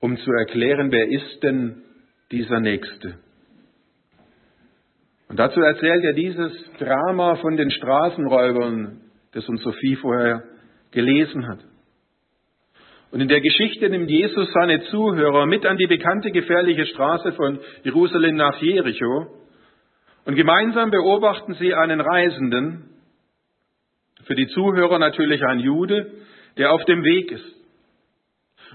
um 0.00 0.16
zu 0.16 0.30
erklären, 0.32 0.90
wer 0.90 1.08
ist 1.08 1.42
denn 1.42 1.82
dieser 2.30 2.60
Nächste. 2.60 3.18
Und 5.28 5.38
dazu 5.38 5.60
erzählt 5.60 6.04
er 6.04 6.12
dieses 6.12 6.52
Drama 6.78 7.36
von 7.36 7.56
den 7.56 7.70
Straßenräubern, 7.70 9.09
das 9.32 9.48
uns 9.48 9.62
Sophie 9.62 9.96
vorher 9.96 10.42
gelesen 10.90 11.46
hat. 11.48 11.60
Und 13.10 13.20
in 13.20 13.28
der 13.28 13.40
Geschichte 13.40 13.88
nimmt 13.88 14.08
Jesus 14.08 14.48
seine 14.52 14.82
Zuhörer 14.84 15.46
mit 15.46 15.66
an 15.66 15.76
die 15.76 15.86
bekannte 15.86 16.30
gefährliche 16.30 16.86
Straße 16.86 17.32
von 17.32 17.58
Jerusalem 17.82 18.36
nach 18.36 18.60
Jericho. 18.62 19.26
Und 20.24 20.36
gemeinsam 20.36 20.90
beobachten 20.90 21.54
sie 21.54 21.74
einen 21.74 22.00
Reisenden, 22.00 22.90
für 24.24 24.34
die 24.34 24.46
Zuhörer 24.48 24.98
natürlich 24.98 25.42
ein 25.44 25.58
Jude, 25.58 26.12
der 26.56 26.72
auf 26.72 26.84
dem 26.84 27.02
Weg 27.02 27.32
ist. 27.32 27.60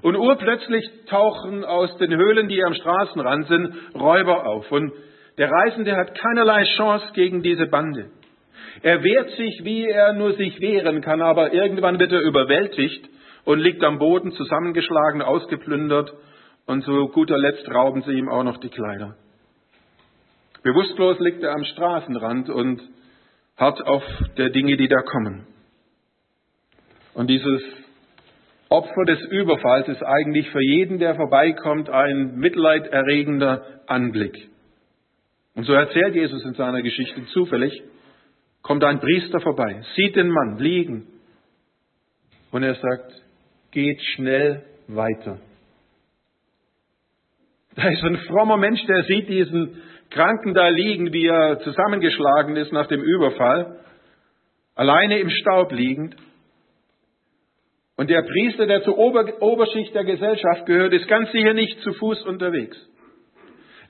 Und 0.01 0.17
urplötzlich 0.17 0.83
tauchen 1.07 1.63
aus 1.63 1.95
den 1.97 2.13
Höhlen, 2.13 2.49
die 2.49 2.61
am 2.61 2.73
Straßenrand 2.73 3.47
sind, 3.47 3.73
Räuber 3.95 4.45
auf. 4.45 4.69
Und 4.69 4.91
der 5.37 5.49
Reisende 5.49 5.95
hat 5.95 6.17
keinerlei 6.17 6.65
Chance 6.75 7.07
gegen 7.13 7.41
diese 7.41 7.67
Bande. 7.67 8.11
Er 8.81 9.03
wehrt 9.03 9.31
sich, 9.31 9.63
wie 9.63 9.87
er 9.87 10.13
nur 10.13 10.33
sich 10.33 10.59
wehren 10.59 11.01
kann, 11.01 11.21
aber 11.21 11.53
irgendwann 11.53 11.99
wird 11.99 12.11
er 12.11 12.21
überwältigt 12.21 13.07
und 13.45 13.59
liegt 13.59 13.83
am 13.83 13.99
Boden 13.99 14.31
zusammengeschlagen, 14.31 15.21
ausgeplündert 15.21 16.13
und 16.65 16.83
zu 16.83 17.07
guter 17.09 17.37
Letzt 17.37 17.69
rauben 17.69 18.01
sie 18.03 18.13
ihm 18.13 18.29
auch 18.29 18.43
noch 18.43 18.57
die 18.57 18.69
Kleider. 18.69 19.15
Bewusstlos 20.63 21.19
liegt 21.19 21.43
er 21.43 21.53
am 21.53 21.63
Straßenrand 21.63 22.49
und 22.49 22.81
hart 23.55 23.85
auf 23.85 24.03
der 24.37 24.49
Dinge, 24.49 24.77
die 24.77 24.87
da 24.87 25.01
kommen. 25.01 25.45
Und 27.13 27.27
dieses 27.27 27.61
Opfer 28.69 29.05
des 29.05 29.21
Überfalls 29.29 29.87
ist 29.87 30.03
eigentlich 30.03 30.49
für 30.49 30.63
jeden, 30.63 30.97
der 30.99 31.15
vorbeikommt, 31.15 31.89
ein 31.89 32.35
mitleiderregender 32.37 33.63
Anblick. 33.87 34.49
Und 35.53 35.65
so 35.65 35.73
erzählt 35.73 36.15
Jesus 36.15 36.43
in 36.43 36.55
seiner 36.55 36.81
Geschichte 36.81 37.25
zufällig, 37.27 37.81
kommt 38.65 38.83
ein 38.83 38.99
Priester 38.99 39.39
vorbei, 39.41 39.83
sieht 39.95 40.15
den 40.15 40.29
Mann 40.29 40.57
liegen 40.57 41.05
und 42.51 42.63
er 42.63 42.73
sagt, 42.73 43.21
geht 43.69 44.01
schnell 44.15 44.63
weiter. 44.87 45.39
Da 47.75 47.89
ist 47.89 48.03
ein 48.03 48.17
frommer 48.27 48.57
Mensch, 48.57 48.83
der 48.87 49.03
sieht 49.03 49.29
diesen 49.29 49.83
Kranken 50.09 50.55
da 50.55 50.67
liegen, 50.69 51.13
wie 51.13 51.27
er 51.27 51.59
zusammengeschlagen 51.59 52.55
ist 52.55 52.71
nach 52.71 52.87
dem 52.87 53.03
Überfall, 53.03 53.81
alleine 54.73 55.19
im 55.19 55.29
Staub 55.29 55.71
liegend. 55.71 56.15
Und 57.97 58.09
der 58.09 58.23
Priester, 58.23 58.65
der 58.65 58.81
zur 58.81 58.97
Ober 58.97 59.43
Oberschicht 59.43 59.93
der 59.93 60.05
Gesellschaft 60.05 60.65
gehört, 60.65 60.91
ist 60.93 61.07
ganz 61.07 61.31
sicher 61.31 61.53
nicht 61.53 61.79
zu 61.81 61.93
Fuß 61.93 62.23
unterwegs. 62.23 62.77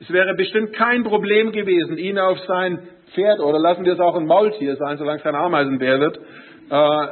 Es 0.02 0.12
wäre 0.12 0.36
bestimmt 0.36 0.74
kein 0.74 1.06
Problem 1.06 1.54
gewesen, 1.54 1.98
ihn 1.98 2.20
auf 2.20 2.40
sein 2.40 2.90
Pferd 3.14 3.40
oder 3.40 3.60
lassen 3.60 3.86
wir 3.86 3.94
es 3.94 4.00
auch 4.00 4.16
ein 4.16 4.26
Maultier 4.26 4.76
sein, 4.76 4.98
solange 4.98 5.18
es 5.18 5.24
kein 5.24 5.36
Ameisenbär 5.36 6.00
wird, 6.00 6.20
äh, 6.70 7.08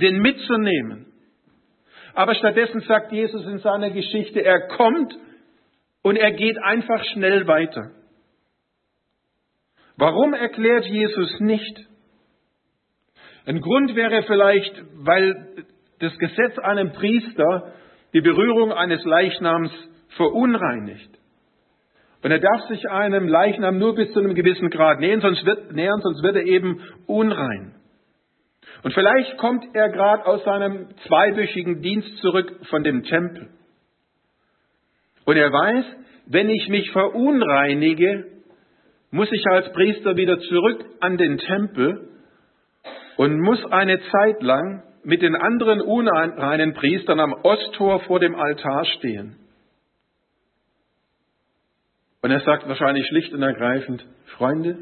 den 0.00 0.20
mitzunehmen. 0.20 1.06
Aber 2.14 2.34
stattdessen 2.34 2.80
sagt 2.80 3.12
Jesus 3.12 3.44
in 3.46 3.58
seiner 3.58 3.90
Geschichte, 3.90 4.40
er 4.42 4.68
kommt 4.68 5.14
und 6.02 6.16
er 6.16 6.32
geht 6.32 6.56
einfach 6.62 7.04
schnell 7.12 7.46
weiter. 7.46 7.90
Warum 9.96 10.34
erklärt 10.34 10.86
Jesus 10.86 11.40
nicht? 11.40 11.86
Ein 13.46 13.60
Grund 13.60 13.94
wäre 13.94 14.22
vielleicht, 14.22 14.74
weil 14.94 15.66
das 16.00 16.16
Gesetz 16.18 16.58
einem 16.58 16.92
Priester 16.92 17.72
die 18.12 18.20
Berührung 18.20 18.72
eines 18.72 19.04
Leichnams 19.04 19.70
verunreinigt. 20.16 21.10
Und 22.26 22.32
er 22.32 22.40
darf 22.40 22.62
sich 22.66 22.90
einem 22.90 23.28
Leichnam 23.28 23.78
nur 23.78 23.94
bis 23.94 24.12
zu 24.12 24.18
einem 24.18 24.34
gewissen 24.34 24.68
Grad 24.68 24.98
nähern, 24.98 25.20
sonst 25.20 25.46
wird, 25.46 25.72
nähern, 25.72 26.00
sonst 26.00 26.24
wird 26.24 26.34
er 26.34 26.42
eben 26.42 26.82
unrein. 27.06 27.76
Und 28.82 28.92
vielleicht 28.94 29.38
kommt 29.38 29.64
er 29.74 29.90
gerade 29.90 30.26
aus 30.26 30.42
seinem 30.42 30.88
zweiwöchigen 31.06 31.82
Dienst 31.82 32.18
zurück 32.18 32.52
von 32.68 32.82
dem 32.82 33.04
Tempel. 33.04 33.50
Und 35.24 35.36
er 35.36 35.52
weiß, 35.52 35.84
wenn 36.26 36.50
ich 36.50 36.68
mich 36.68 36.90
verunreinige, 36.90 38.26
muss 39.12 39.30
ich 39.30 39.46
als 39.46 39.72
Priester 39.72 40.16
wieder 40.16 40.40
zurück 40.40 40.84
an 40.98 41.18
den 41.18 41.38
Tempel 41.38 42.08
und 43.18 43.38
muss 43.38 43.64
eine 43.66 44.00
Zeit 44.00 44.42
lang 44.42 44.82
mit 45.04 45.22
den 45.22 45.36
anderen 45.36 45.80
unreinen 45.80 46.74
Priestern 46.74 47.20
am 47.20 47.34
Osttor 47.44 48.00
vor 48.00 48.18
dem 48.18 48.34
Altar 48.34 48.84
stehen. 48.84 49.45
Und 52.26 52.32
er 52.32 52.40
sagt 52.40 52.66
wahrscheinlich 52.66 53.06
schlicht 53.06 53.32
und 53.32 53.42
ergreifend, 53.42 54.04
Freunde, 54.36 54.78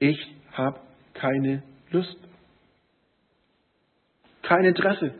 ich 0.00 0.18
habe 0.52 0.80
keine 1.14 1.62
Lust 1.92 2.18
kein 4.42 4.64
Interesse. 4.64 5.14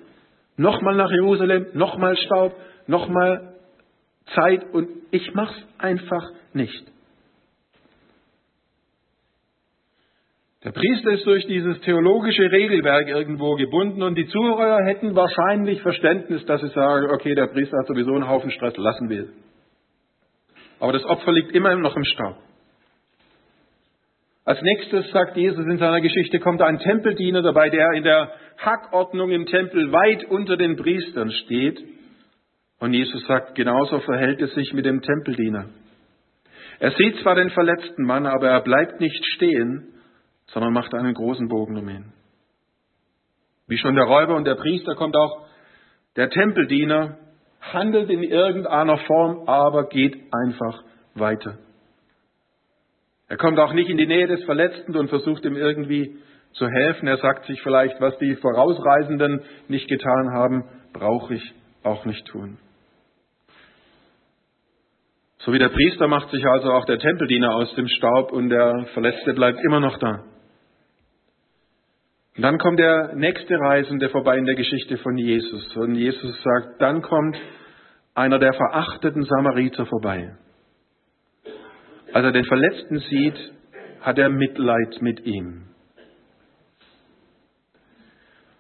Nochmal 0.57 0.97
nach 0.97 1.13
Jerusalem, 1.13 1.67
nochmal 1.75 2.17
Staub, 2.17 2.53
nochmal 2.89 3.55
Zeit 4.35 4.65
und 4.73 4.89
ich 5.13 5.33
mach's 5.35 5.55
einfach 5.79 6.33
nicht. 6.53 6.85
Der 10.65 10.73
Priester 10.73 11.13
ist 11.13 11.25
durch 11.27 11.47
dieses 11.47 11.81
theologische 11.83 12.51
Regelwerk 12.51 13.07
irgendwo 13.07 13.55
gebunden 13.55 14.03
und 14.03 14.17
die 14.17 14.27
Zuhörer 14.27 14.85
hätten 14.85 15.15
wahrscheinlich 15.15 15.81
Verständnis, 15.81 16.45
dass 16.47 16.61
sie 16.61 16.71
sagen, 16.71 17.07
okay, 17.15 17.37
der 17.37 17.47
Priester 17.47 17.79
hat 17.79 17.87
sowieso 17.87 18.17
einen 18.17 18.29
Haufen 18.29 18.51
Stress, 18.51 18.77
lassen 18.77 19.09
wir. 19.09 19.29
Aber 20.81 20.93
das 20.93 21.05
Opfer 21.05 21.33
liegt 21.33 21.53
immer 21.53 21.75
noch 21.77 21.97
im 21.97 22.05
Staub. 22.05 22.37
Als 24.45 24.63
nächstes 24.63 25.11
sagt 25.11 25.37
Jesus 25.37 25.67
in 25.67 25.77
seiner 25.77 26.01
Geschichte, 26.01 26.39
kommt 26.39 26.63
ein 26.63 26.79
Tempeldiener 26.79 27.43
dabei, 27.43 27.69
der 27.69 27.93
in 27.93 28.03
der 28.03 28.33
Hackordnung 28.57 29.31
im 29.31 29.45
Tempel 29.45 29.93
weit 29.93 30.25
unter 30.25 30.57
den 30.57 30.77
Priestern 30.77 31.31
steht. 31.31 31.79
Und 32.79 32.95
Jesus 32.95 33.27
sagt, 33.27 33.57
genauso 33.57 34.01
verhält 34.01 34.41
es 34.41 34.55
sich 34.55 34.73
mit 34.73 34.87
dem 34.87 35.03
Tempeldiener. 35.03 35.69
Er 36.81 36.93
sieht 36.93 37.19
zwar 37.19 37.35
den 37.35 37.51
verletzten 37.51 38.05
Mann, 38.05 38.25
aber 38.25 38.49
er 38.49 38.61
bleibt 38.63 39.01
nicht 39.01 39.23
stehen, 39.35 39.89
sondern 40.47 40.73
macht 40.73 40.95
einen 40.95 41.13
großen 41.13 41.49
Bogen 41.49 41.77
um 41.77 41.89
ihn. 41.89 42.13
Wie 43.67 43.77
schon 43.77 43.97
der 43.97 44.05
Räuber 44.05 44.35
und 44.35 44.47
der 44.47 44.55
Priester 44.55 44.95
kommt 44.95 45.17
auch 45.17 45.47
der 46.17 46.31
Tempeldiener, 46.31 47.19
handelt 47.61 48.11
in 48.11 48.23
irgendeiner 48.23 48.99
Form, 48.99 49.49
aber 49.49 49.89
geht 49.89 50.17
einfach 50.33 50.83
weiter. 51.15 51.59
Er 53.29 53.37
kommt 53.37 53.59
auch 53.59 53.75
nicht 53.75 53.91
in 53.91 53.99
die 53.99 54.07
Nähe 54.07 54.27
des 54.27 54.43
Verletzten 54.45 54.97
und 54.97 55.09
versucht 55.09 55.45
ihm 55.45 55.57
irgendwie 55.57 56.17
zu 56.53 56.67
helfen. 56.67 57.07
Er 57.09 57.19
sagt 57.19 57.47
sich 57.47 57.61
vielleicht, 57.63 58.01
was 58.01 58.17
die 58.19 58.37
Vorausreisenden 58.37 59.43
nicht 59.69 59.89
getan 59.89 60.33
haben, 60.33 60.65
brauche 60.93 61.35
ich 61.35 61.55
auch 61.83 62.05
nicht 62.07 62.27
tun. 62.27 62.59
So 65.41 65.53
wie 65.53 65.59
der 65.59 65.69
Priester 65.69 66.09
macht 66.09 66.31
sich 66.31 66.45
also 66.47 66.73
auch 66.73 66.85
der 66.87 66.99
Tempeldiener 66.99 67.55
aus 67.55 67.75
dem 67.75 67.89
Staub 67.89 68.33
und 68.33 68.49
der 68.49 68.87
Verletzte 68.95 69.35
bleibt 69.35 69.61
immer 69.65 69.81
noch 69.81 69.99
da. 69.99 70.25
Und 72.39 72.43
dann 72.43 72.59
kommt 72.59 72.79
der 72.79 73.17
nächste 73.17 73.59
Reisende 73.59 74.11
vorbei 74.11 74.39
in 74.39 74.45
der 74.45 74.55
Geschichte 74.55 74.97
von 74.99 75.19
Jesus. 75.19 75.77
Und 75.77 75.97
Jesus 75.97 76.41
sagt, 76.41 76.81
dann 76.81 77.03
kommt 77.03 77.37
einer 78.15 78.39
der 78.39 78.53
verachteten 78.53 79.25
Samariter 79.25 79.87
vorbei. 79.87 80.37
Als 82.13 82.25
er 82.25 82.31
den 82.31 82.45
Verletzten 82.45 83.01
sieht, 83.01 83.35
hat 84.03 84.19
er 84.19 84.29
Mitleid 84.29 85.03
mit 85.03 85.27
ihm. 85.27 85.65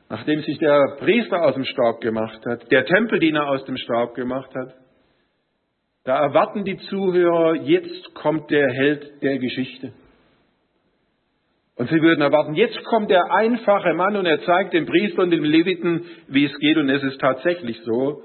Nachdem 0.09 0.43
sich 0.43 0.59
der 0.59 0.97
Priester 0.99 1.41
aus 1.41 1.55
dem 1.55 1.63
Staub 1.63 2.01
gemacht 2.01 2.45
hat, 2.47 2.69
der 2.73 2.85
Tempeldiener 2.85 3.47
aus 3.47 3.65
dem 3.65 3.77
Staub 3.77 4.17
gemacht 4.17 4.53
hat, 4.57 4.75
da 6.03 6.19
erwarten 6.19 6.65
die 6.65 6.79
Zuhörer, 6.79 7.55
jetzt 7.55 8.13
kommt 8.15 8.51
der 8.51 8.69
Held 8.73 9.23
der 9.23 9.39
Geschichte. 9.39 9.93
Und 11.79 11.89
sie 11.91 12.03
würden 12.03 12.21
erwarten, 12.21 12.55
jetzt 12.55 12.83
kommt 12.87 13.09
der 13.09 13.33
einfache 13.33 13.95
Mann 13.95 14.17
und 14.17 14.27
er 14.27 14.43
zeigt 14.43 14.75
dem 14.75 14.85
Priester 14.85 15.23
und 15.23 15.31
dem 15.31 15.45
Leviten, 15.45 16.05
wie 16.27 16.45
es 16.45 16.59
geht. 16.59 16.77
Und 16.77 16.91
es 16.91 17.05
ist 17.05 17.21
tatsächlich 17.21 17.81
so. 17.85 18.25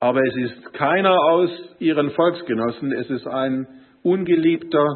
Aber 0.00 0.20
es 0.20 0.36
ist 0.36 0.74
keiner 0.74 1.18
aus 1.18 1.50
ihren 1.78 2.10
Volksgenossen. 2.10 2.92
Es 2.92 3.08
ist 3.08 3.26
ein 3.26 3.66
ungeliebter 4.02 4.86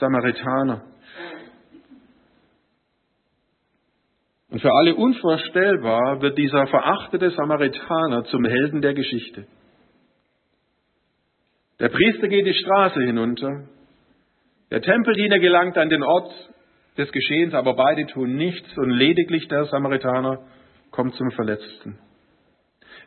Samaritaner. 0.00 0.82
Und 4.50 4.60
für 4.60 4.72
alle 4.72 4.96
unvorstellbar 4.96 6.20
wird 6.20 6.36
dieser 6.36 6.66
verachtete 6.66 7.30
Samaritaner 7.30 8.24
zum 8.24 8.44
Helden 8.44 8.80
der 8.80 8.94
Geschichte. 8.94 9.46
Der 11.78 11.90
Priester 11.90 12.26
geht 12.26 12.46
die 12.46 12.54
Straße 12.54 13.00
hinunter. 13.02 13.68
Der 14.72 14.82
Tempeldiener 14.82 15.38
gelangt 15.38 15.78
an 15.78 15.90
den 15.90 16.02
Ort 16.02 16.32
des 16.96 17.10
Geschehens, 17.10 17.54
aber 17.54 17.74
beide 17.74 18.06
tun 18.06 18.36
nichts 18.36 18.76
und 18.78 18.90
lediglich 18.90 19.48
der 19.48 19.64
Samaritaner 19.66 20.46
kommt 20.90 21.14
zum 21.14 21.30
Verletzten. 21.32 21.98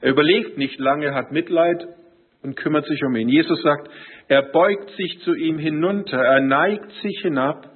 Er 0.02 0.12
überlegt 0.12 0.58
nicht 0.58 0.80
lange, 0.80 1.14
hat 1.14 1.32
Mitleid 1.32 1.88
und 2.44 2.56
kümmert 2.56 2.86
sich 2.86 3.04
um 3.04 3.16
ihn. 3.16 3.30
Jesus 3.30 3.62
sagt, 3.62 3.90
er 4.28 4.44
beugt 4.44 4.90
sich 4.92 5.20
zu 5.22 5.34
ihm 5.34 5.58
hinunter, 5.58 6.18
er 6.18 6.42
neigt 6.42 6.92
sich 7.02 7.20
hinab 7.22 7.72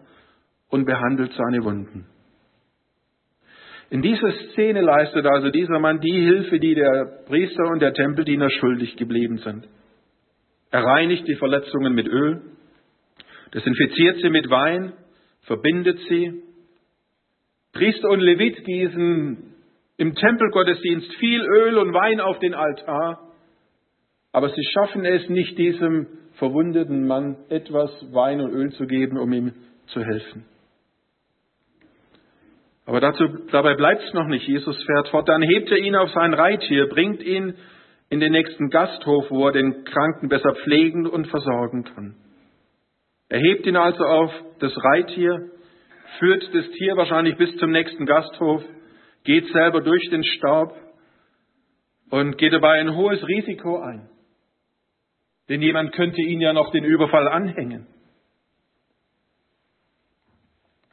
und 0.70 0.86
behandelt 0.86 1.32
seine 1.34 1.64
Wunden. 1.64 2.08
In 3.90 4.02
dieser 4.02 4.32
Szene 4.52 4.82
leistet 4.82 5.26
also 5.26 5.50
dieser 5.50 5.80
Mann 5.80 6.00
die 6.00 6.22
Hilfe, 6.22 6.60
die 6.60 6.76
der 6.76 7.24
Priester 7.26 7.68
und 7.72 7.82
der 7.82 7.94
Tempeldiener 7.94 8.50
schuldig 8.50 8.96
geblieben 8.96 9.38
sind. 9.40 9.68
Er 10.72 10.84
reinigt 10.84 11.28
die 11.28 11.36
Verletzungen 11.36 11.94
mit 11.94 12.08
Öl, 12.08 12.42
desinfiziert 13.54 14.20
sie 14.22 14.30
mit 14.30 14.50
Wein 14.50 14.94
verbindet 15.42 16.00
sie. 16.10 16.44
Priester 17.74 18.10
und 18.10 18.20
Levit 18.20 18.64
gießen 18.66 19.54
im 19.98 20.16
Tempelgottesdienst 20.16 21.14
viel 21.16 21.42
Öl 21.42 21.78
und 21.78 21.94
Wein 21.94 22.20
auf 22.20 22.40
den 22.40 22.54
Altar, 22.54 23.32
aber 24.32 24.50
sie 24.50 24.64
schaffen 24.74 25.06
es 25.06 25.28
nicht, 25.30 25.58
diesem 25.58 26.08
verwundeten 26.34 27.06
Mann 27.06 27.38
etwas 27.50 27.92
Wein 28.14 28.42
und 28.42 28.52
Öl 28.52 28.72
zu 28.74 28.88
geben, 28.88 29.18
um 29.18 29.32
ihm 29.32 29.54
zu 29.88 30.04
helfen. 30.04 30.46
Aber 32.86 33.00
dazu, 33.00 33.28
dabei 33.52 33.76
bleibt 33.76 34.04
es 34.04 34.14
noch 34.14 34.28
nicht. 34.28 34.48
Jesus 34.48 34.82
fährt 34.84 35.10
fort. 35.10 35.30
Dann 35.30 35.42
hebt 35.42 35.70
er 35.72 35.78
ihn 35.78 35.96
auf 35.96 36.10
sein 36.12 36.34
Reittier, 36.34 36.88
bringt 36.88 37.22
ihn 37.22 37.54
in 38.10 38.20
den 38.20 38.32
nächsten 38.32 38.70
Gasthof, 38.70 39.30
wo 39.30 39.46
er 39.48 39.54
den 39.54 39.84
Kranken 39.84 40.30
besser 40.30 40.56
pflegen 40.56 41.08
und 41.08 41.28
versorgen 41.28 41.84
kann. 41.84 42.16
Er 43.32 43.40
hebt 43.40 43.66
ihn 43.66 43.78
also 43.78 44.04
auf 44.04 44.30
das 44.60 44.74
Reittier, 44.76 45.52
führt 46.20 46.54
das 46.54 46.70
Tier 46.72 46.98
wahrscheinlich 46.98 47.38
bis 47.38 47.56
zum 47.60 47.72
nächsten 47.72 48.06
Gasthof, 48.06 48.62
geht 49.24 49.48
selber 49.54 49.80
durch 49.80 50.06
den 50.10 50.22
Staub 50.22 50.76
und 52.10 52.38
geht 52.38 52.52
dabei 52.52 52.82
ein 52.82 52.94
hohes 52.94 53.26
Risiko 53.26 53.80
ein. 53.80 54.10
Denn 55.48 55.62
jemand 55.62 55.94
könnte 55.94 56.22
ihn 56.22 56.42
ja 56.42 56.52
noch 56.52 56.72
den 56.72 56.84
Überfall 56.84 57.30
anhängen. 57.30 57.88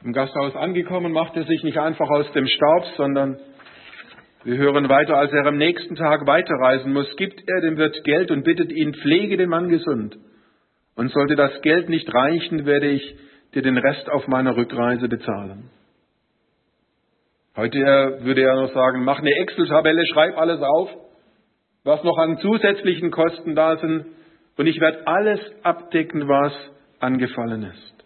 Im 0.05 0.13
Gasthaus 0.13 0.55
angekommen, 0.55 1.11
macht 1.11 1.35
er 1.35 1.43
sich 1.43 1.61
nicht 1.63 1.77
einfach 1.77 2.09
aus 2.09 2.31
dem 2.31 2.47
Staub, 2.47 2.85
sondern 2.95 3.37
wir 4.45 4.55
hören 4.55 4.87
weiter, 4.87 5.17
als 5.17 5.33
er 5.33 5.45
am 5.45 5.57
nächsten 5.57 5.95
Tag 5.95 6.25
weiterreisen 6.25 6.93
muss, 6.93 7.13
gibt 7.17 7.43
er 7.45 7.59
dem 7.59 7.75
Wirt 7.75 8.01
Geld 8.05 8.31
und 8.31 8.45
bittet 8.45 8.71
ihn, 8.71 8.93
pflege 8.93 9.35
den 9.35 9.49
Mann 9.49 9.67
gesund. 9.67 10.17
Und 10.99 11.13
sollte 11.13 11.37
das 11.37 11.61
Geld 11.61 11.87
nicht 11.87 12.13
reichen, 12.13 12.65
werde 12.65 12.87
ich 12.87 13.15
dir 13.53 13.61
den 13.61 13.77
Rest 13.77 14.09
auf 14.09 14.27
meiner 14.27 14.57
Rückreise 14.57 15.07
bezahlen. 15.07 15.69
Heute 17.55 17.79
würde 18.19 18.41
er 18.41 18.55
noch 18.57 18.73
sagen, 18.73 19.05
mach 19.05 19.19
eine 19.19 19.31
Excel-Tabelle, 19.31 20.05
schreib 20.07 20.37
alles 20.37 20.61
auf, 20.61 20.89
was 21.85 22.03
noch 22.03 22.17
an 22.17 22.37
zusätzlichen 22.39 23.11
Kosten 23.11 23.55
da 23.55 23.77
sind, 23.77 24.07
und 24.57 24.67
ich 24.67 24.81
werde 24.81 25.07
alles 25.07 25.39
abdecken, 25.63 26.27
was 26.27 26.51
angefallen 26.99 27.63
ist. 27.63 28.03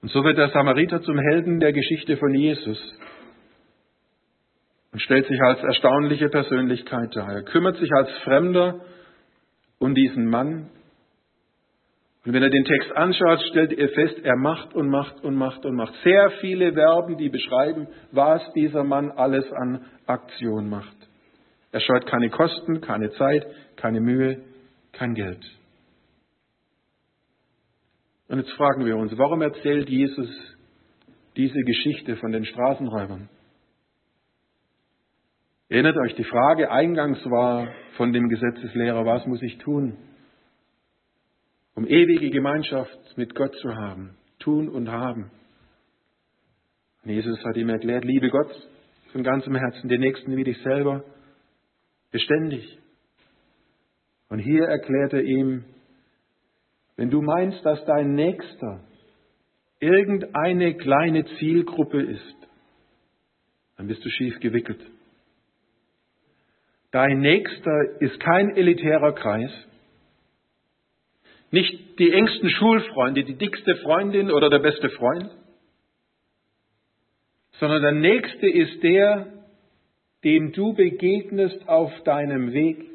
Und 0.00 0.10
so 0.10 0.24
wird 0.24 0.38
der 0.38 0.48
Samariter 0.48 1.02
zum 1.02 1.18
Helden 1.18 1.60
der 1.60 1.74
Geschichte 1.74 2.16
von 2.16 2.32
Jesus 2.32 2.78
und 4.92 5.02
stellt 5.02 5.26
sich 5.26 5.38
als 5.42 5.62
erstaunliche 5.62 6.30
Persönlichkeit 6.30 7.14
dar. 7.14 7.30
Er 7.30 7.42
kümmert 7.42 7.76
sich 7.76 7.92
als 7.92 8.10
Fremder 8.24 8.80
und 9.80 9.94
diesen 9.96 10.26
Mann. 10.26 10.70
Und 12.24 12.34
wenn 12.34 12.42
er 12.42 12.50
den 12.50 12.64
Text 12.64 12.92
anschaut, 12.92 13.40
stellt 13.50 13.72
er 13.72 13.88
fest, 13.88 14.18
er 14.22 14.36
macht 14.36 14.74
und 14.74 14.88
macht 14.88 15.24
und 15.24 15.34
macht 15.34 15.64
und 15.64 15.74
macht. 15.74 15.94
Sehr 16.04 16.30
viele 16.40 16.74
Verben, 16.74 17.16
die 17.16 17.30
beschreiben, 17.30 17.88
was 18.12 18.42
dieser 18.52 18.84
Mann 18.84 19.10
alles 19.10 19.50
an 19.52 19.86
Aktion 20.06 20.68
macht. 20.68 20.96
Er 21.72 21.80
scheut 21.80 22.06
keine 22.06 22.28
Kosten, 22.28 22.82
keine 22.82 23.10
Zeit, 23.12 23.46
keine 23.76 24.00
Mühe, 24.00 24.42
kein 24.92 25.14
Geld. 25.14 25.44
Und 28.28 28.38
jetzt 28.38 28.52
fragen 28.52 28.84
wir 28.84 28.96
uns, 28.96 29.16
warum 29.16 29.40
erzählt 29.40 29.88
Jesus 29.88 30.28
diese 31.36 31.60
Geschichte 31.62 32.16
von 32.16 32.32
den 32.32 32.44
Straßenräubern? 32.44 33.28
Erinnert 35.70 35.96
euch, 35.98 36.16
die 36.16 36.24
Frage 36.24 36.72
eingangs 36.72 37.24
war 37.30 37.72
von 37.96 38.12
dem 38.12 38.28
Gesetzeslehrer, 38.28 39.06
was 39.06 39.24
muss 39.26 39.40
ich 39.40 39.56
tun, 39.58 39.96
um 41.76 41.86
ewige 41.86 42.28
Gemeinschaft 42.30 43.16
mit 43.16 43.36
Gott 43.36 43.54
zu 43.54 43.76
haben, 43.76 44.16
tun 44.40 44.68
und 44.68 44.90
haben. 44.90 45.30
Und 47.04 47.10
Jesus 47.10 47.38
hat 47.44 47.56
ihm 47.56 47.68
erklärt, 47.68 48.04
liebe 48.04 48.30
Gott 48.30 48.50
von 49.12 49.22
ganzem 49.22 49.54
Herzen, 49.54 49.88
den 49.88 50.00
Nächsten 50.00 50.36
wie 50.36 50.42
dich 50.42 50.60
selber, 50.62 51.04
beständig. 52.10 52.80
Und 54.28 54.40
hier 54.40 54.64
erklärt 54.64 55.12
er 55.12 55.22
ihm, 55.22 55.64
wenn 56.96 57.10
du 57.10 57.22
meinst, 57.22 57.64
dass 57.64 57.84
dein 57.84 58.14
Nächster 58.16 58.80
irgendeine 59.78 60.74
kleine 60.74 61.24
Zielgruppe 61.38 62.02
ist, 62.02 62.36
dann 63.76 63.86
bist 63.86 64.04
du 64.04 64.10
schief 64.10 64.40
gewickelt. 64.40 64.80
Dein 66.92 67.20
Nächster 67.20 68.00
ist 68.00 68.18
kein 68.20 68.56
elitärer 68.56 69.12
Kreis. 69.12 69.52
Nicht 71.52 71.98
die 71.98 72.12
engsten 72.12 72.50
Schulfreunde, 72.50 73.24
die 73.24 73.36
dickste 73.36 73.76
Freundin 73.76 74.30
oder 74.30 74.50
der 74.50 74.60
beste 74.60 74.90
Freund, 74.90 75.30
sondern 77.58 77.82
der 77.82 77.92
Nächste 77.92 78.48
ist 78.48 78.82
der, 78.82 79.26
dem 80.24 80.52
du 80.52 80.74
begegnest 80.74 81.68
auf 81.68 81.92
deinem 82.04 82.52
Weg 82.52 82.90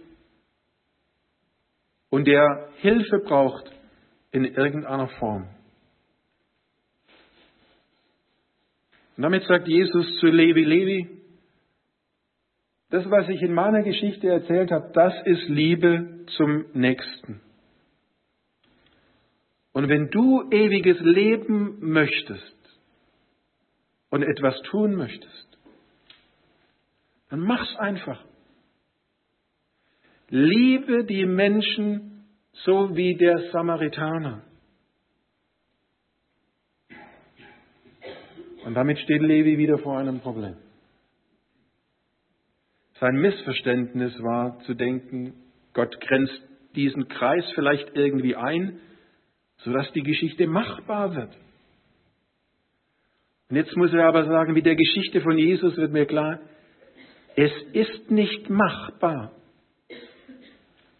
und 2.10 2.26
der 2.26 2.70
Hilfe 2.78 3.20
braucht 3.20 3.72
in 4.32 4.46
irgendeiner 4.46 5.08
Form. 5.20 5.48
Und 9.18 9.24
damit 9.24 9.44
sagt 9.44 9.68
Jesus 9.68 10.06
zu 10.20 10.28
Levi, 10.28 10.64
Levi, 10.64 11.10
das, 12.90 13.10
was 13.10 13.28
ich 13.30 13.42
in 13.42 13.54
meiner 13.54 13.84
Geschichte 13.84 14.28
erzählt 14.28 14.72
habe, 14.72 14.92
das 14.94 15.14
ist 15.26 15.50
Liebe 15.50 16.26
zum 16.38 16.66
Nächsten. 16.74 17.42
Und 19.74 19.90
wenn 19.90 20.10
du 20.10 20.50
ewiges 20.52 21.00
Leben 21.02 21.78
möchtest 21.82 22.80
und 24.10 24.24
etwas 24.24 24.60
tun 24.64 24.96
möchtest, 24.96 25.58
dann 27.30 27.42
mach's 27.42 27.76
einfach. 27.78 28.24
Liebe 30.30 31.04
die 31.04 31.26
Menschen 31.26 32.26
so 32.64 32.96
wie 32.96 33.16
der 33.16 33.52
Samaritaner. 33.52 34.44
Und 38.64 38.74
damit 38.74 38.98
steht 39.00 39.22
Levi 39.22 39.58
wieder 39.58 39.78
vor 39.80 40.00
einem 40.00 40.22
Problem. 40.22 40.56
Sein 43.00 43.16
Missverständnis 43.16 44.18
war 44.22 44.60
zu 44.62 44.74
denken, 44.74 45.34
Gott 45.74 46.00
grenzt 46.00 46.42
diesen 46.76 47.08
Kreis 47.08 47.44
vielleicht 47.54 47.96
irgendwie 47.96 48.36
ein, 48.36 48.80
sodass 49.58 49.92
die 49.92 50.04
Geschichte 50.04 50.48
machbar 50.48 51.16
wird. 51.16 51.36
Und 53.50 53.58
jetzt 53.58 53.76
muss 53.76 53.94
er 53.94 54.08
aber 54.08 54.26
sagen, 54.26 54.54
mit 54.54 54.66
der 54.66 54.76
Geschichte 54.76 55.22
von 55.22 55.38
Jesus 55.38 55.76
wird 55.78 55.92
mir 55.92 56.06
klar, 56.06 56.40
es 57.36 57.52
ist 57.74 58.10
nicht 58.10 58.50
machbar, 58.50 59.34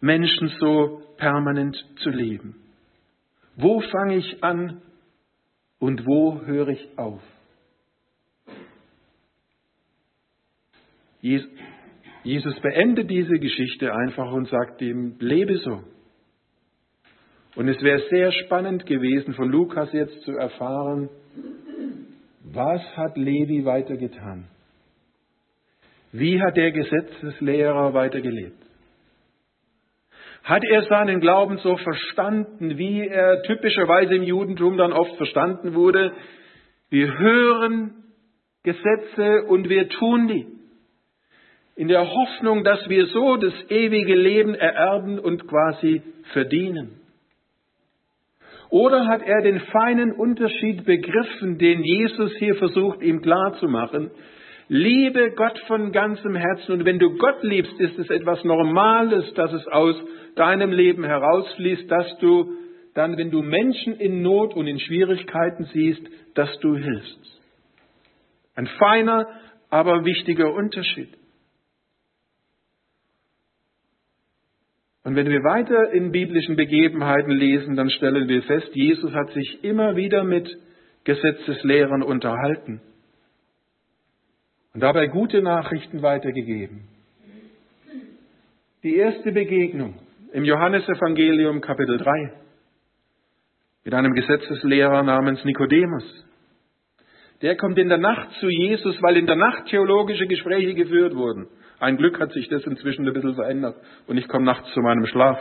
Menschen 0.00 0.48
so 0.60 1.02
permanent 1.16 1.76
zu 2.02 2.10
leben. 2.10 2.56
Wo 3.56 3.80
fange 3.80 4.16
ich 4.16 4.44
an 4.44 4.82
und 5.78 6.06
wo 6.06 6.42
höre 6.42 6.68
ich 6.68 6.98
auf? 6.98 7.22
Jesus 12.26 12.58
beendet 12.58 13.08
diese 13.08 13.38
Geschichte 13.38 13.94
einfach 13.94 14.32
und 14.32 14.48
sagt 14.48 14.82
ihm, 14.82 15.14
lebe 15.20 15.58
so. 15.58 15.84
Und 17.54 17.68
es 17.68 17.80
wäre 17.84 18.00
sehr 18.10 18.32
spannend 18.32 18.84
gewesen, 18.84 19.32
von 19.34 19.48
Lukas 19.48 19.92
jetzt 19.92 20.22
zu 20.22 20.32
erfahren, 20.32 21.08
was 22.42 22.82
hat 22.96 23.16
Levi 23.16 23.64
weitergetan? 23.64 24.48
Wie 26.10 26.42
hat 26.42 26.56
der 26.56 26.72
Gesetzeslehrer 26.72 27.94
weitergelebt? 27.94 28.60
Hat 30.42 30.64
er 30.64 30.82
seinen 30.82 31.20
Glauben 31.20 31.58
so 31.58 31.76
verstanden, 31.76 32.76
wie 32.76 33.06
er 33.06 33.44
typischerweise 33.44 34.16
im 34.16 34.24
Judentum 34.24 34.76
dann 34.76 34.92
oft 34.92 35.14
verstanden 35.16 35.74
wurde? 35.74 36.12
Wir 36.90 37.16
hören 37.20 38.02
Gesetze 38.64 39.44
und 39.46 39.68
wir 39.68 39.88
tun 39.88 40.26
die. 40.26 40.55
In 41.76 41.88
der 41.88 42.10
Hoffnung, 42.10 42.64
dass 42.64 42.88
wir 42.88 43.06
so 43.06 43.36
das 43.36 43.52
ewige 43.68 44.14
Leben 44.14 44.54
ererben 44.54 45.18
und 45.18 45.46
quasi 45.46 46.02
verdienen. 46.32 47.00
Oder 48.70 49.06
hat 49.06 49.22
er 49.22 49.42
den 49.42 49.60
feinen 49.60 50.12
Unterschied 50.12 50.84
begriffen, 50.84 51.58
den 51.58 51.84
Jesus 51.84 52.32
hier 52.38 52.56
versucht, 52.56 53.02
ihm 53.02 53.20
klarzumachen? 53.22 54.10
Liebe 54.68 55.32
Gott 55.36 55.58
von 55.68 55.92
ganzem 55.92 56.34
Herzen 56.34 56.72
und 56.72 56.84
wenn 56.84 56.98
du 56.98 57.16
Gott 57.16 57.42
liebst, 57.42 57.78
ist 57.78 57.98
es 57.98 58.10
etwas 58.10 58.42
Normales, 58.42 59.32
dass 59.34 59.52
es 59.52 59.66
aus 59.68 59.94
deinem 60.34 60.72
Leben 60.72 61.04
herausfließt, 61.04 61.88
dass 61.88 62.18
du 62.18 62.52
dann, 62.94 63.16
wenn 63.16 63.30
du 63.30 63.42
Menschen 63.42 63.94
in 63.94 64.22
Not 64.22 64.56
und 64.56 64.66
in 64.66 64.80
Schwierigkeiten 64.80 65.64
siehst, 65.72 66.02
dass 66.34 66.58
du 66.60 66.74
hilfst. 66.74 67.40
Ein 68.56 68.66
feiner, 68.66 69.28
aber 69.70 70.04
wichtiger 70.04 70.52
Unterschied. 70.52 71.10
Und 75.06 75.14
wenn 75.14 75.28
wir 75.28 75.44
weiter 75.44 75.92
in 75.92 76.10
biblischen 76.10 76.56
Begebenheiten 76.56 77.30
lesen, 77.30 77.76
dann 77.76 77.88
stellen 77.90 78.26
wir 78.26 78.42
fest, 78.42 78.70
Jesus 78.74 79.14
hat 79.14 79.30
sich 79.30 79.62
immer 79.62 79.94
wieder 79.94 80.24
mit 80.24 80.48
Gesetzeslehrern 81.04 82.02
unterhalten 82.02 82.80
und 84.74 84.80
dabei 84.80 85.06
gute 85.06 85.42
Nachrichten 85.42 86.02
weitergegeben. 86.02 86.88
Die 88.82 88.96
erste 88.96 89.30
Begegnung 89.30 89.94
im 90.32 90.44
Johannesevangelium 90.44 91.60
Kapitel 91.60 91.98
3 91.98 92.32
mit 93.84 93.94
einem 93.94 94.12
Gesetzeslehrer 94.12 95.04
namens 95.04 95.44
Nikodemus. 95.44 96.26
Der 97.42 97.56
kommt 97.56 97.78
in 97.78 97.88
der 97.88 97.98
Nacht 97.98 98.32
zu 98.40 98.48
Jesus, 98.48 99.00
weil 99.02 99.18
in 99.18 99.26
der 99.26 99.36
Nacht 99.36 99.66
theologische 99.66 100.26
Gespräche 100.26 100.74
geführt 100.74 101.14
wurden. 101.14 101.46
Ein 101.78 101.96
Glück 101.96 102.18
hat 102.18 102.32
sich 102.32 102.48
das 102.48 102.64
inzwischen 102.64 103.06
ein 103.06 103.12
bisschen 103.12 103.34
verändert 103.34 103.76
und 104.06 104.16
ich 104.16 104.28
komme 104.28 104.44
nachts 104.44 104.72
zu 104.72 104.80
meinem 104.80 105.06
Schlaf. 105.06 105.38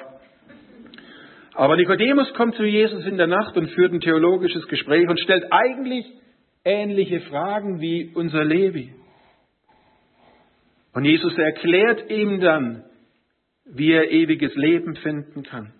Aber 1.53 1.77
Nikodemus 1.77 2.33
kommt 2.33 2.55
zu 2.55 2.63
Jesus 2.63 3.05
in 3.05 3.17
der 3.17 3.27
Nacht 3.27 3.55
und 3.55 3.69
führt 3.69 3.93
ein 3.93 4.01
theologisches 4.01 4.67
Gespräch 4.67 5.07
und 5.07 5.19
stellt 5.21 5.45
eigentlich 5.51 6.05
ähnliche 6.65 7.21
Fragen 7.21 7.79
wie 7.79 8.11
unser 8.13 8.43
Levi. 8.43 8.93
Und 10.93 11.05
Jesus 11.05 11.37
erklärt 11.37 12.09
ihm 12.09 12.41
dann, 12.41 12.83
wie 13.65 13.91
er 13.91 14.11
ewiges 14.11 14.53
Leben 14.55 14.95
finden 14.97 15.43
kann. 15.43 15.73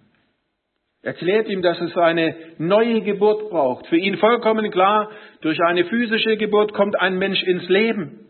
Erklärt 1.01 1.47
ihm, 1.49 1.61
dass 1.61 1.79
es 1.81 1.95
eine 1.97 2.35
neue 2.57 3.01
Geburt 3.01 3.49
braucht. 3.49 3.87
Für 3.87 3.97
ihn 3.97 4.17
vollkommen 4.17 4.71
klar, 4.71 5.11
durch 5.41 5.59
eine 5.67 5.85
physische 5.85 6.37
Geburt 6.37 6.73
kommt 6.73 6.99
ein 6.99 7.17
Mensch 7.17 7.43
ins 7.43 7.67
Leben. 7.69 8.24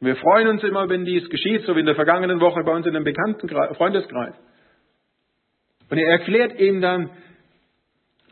Wir 0.00 0.14
freuen 0.16 0.48
uns 0.48 0.62
immer, 0.62 0.88
wenn 0.88 1.04
dies 1.04 1.28
geschieht, 1.28 1.62
so 1.62 1.74
wie 1.74 1.80
in 1.80 1.86
der 1.86 1.96
vergangenen 1.96 2.40
Woche 2.40 2.62
bei 2.64 2.72
uns 2.72 2.86
in 2.86 2.94
einem 2.94 3.04
bekannten 3.04 3.48
Freundeskreis. 3.48 4.34
Und 5.90 5.98
er 5.98 6.08
erklärt 6.08 6.60
ihm 6.60 6.80
dann, 6.80 7.10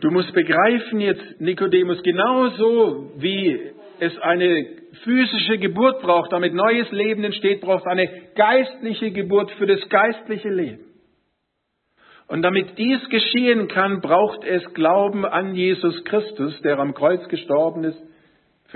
du 0.01 0.11
musst 0.11 0.33
begreifen 0.33 1.01
jetzt, 1.01 1.41
Nikodemus, 1.41 2.03
genauso 2.05 3.11
wie 3.17 3.73
es 3.99 4.17
eine 4.19 4.67
physische 5.03 5.59
Geburt 5.59 6.03
braucht, 6.03 6.33
damit 6.33 6.55
neues 6.55 6.91
Leben 6.93 7.25
entsteht, 7.25 7.63
braucht 7.63 7.85
es 7.85 7.91
eine 7.91 8.09
geistliche 8.37 9.11
Geburt 9.11 9.51
für 9.53 9.67
das 9.67 9.89
geistliche 9.89 10.51
Leben. 10.51 10.85
Und 12.29 12.43
damit 12.43 12.79
dies 12.79 13.09
geschehen 13.09 13.69
kann, 13.69 14.01
braucht 14.01 14.45
es 14.45 14.63
Glauben 14.75 15.25
an 15.25 15.55
Jesus 15.55 16.05
Christus, 16.05 16.61
der 16.63 16.79
am 16.79 16.95
Kreuz 16.95 17.27
gestorben 17.29 17.85
ist 17.85 18.06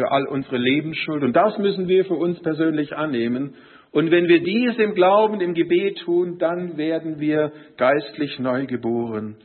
für 0.01 0.11
all 0.11 0.27
unsere 0.29 0.57
Lebensschuld. 0.57 1.23
Und 1.23 1.35
das 1.35 1.59
müssen 1.59 1.87
wir 1.87 2.07
für 2.07 2.15
uns 2.15 2.41
persönlich 2.41 2.97
annehmen. 2.97 3.55
Und 3.93 4.11
wenn 4.11 4.29
wir 4.29 4.43
dies 4.43 4.79
im 4.79 4.95
Glauben, 4.95 5.43
im 5.43 5.53
Gebet 5.53 5.99
tun, 5.99 6.39
dann 6.39 6.79
werden 6.79 7.21
wir 7.21 7.53
geistlich 7.77 8.39
neu 8.39 8.65
geboren. 8.65 9.37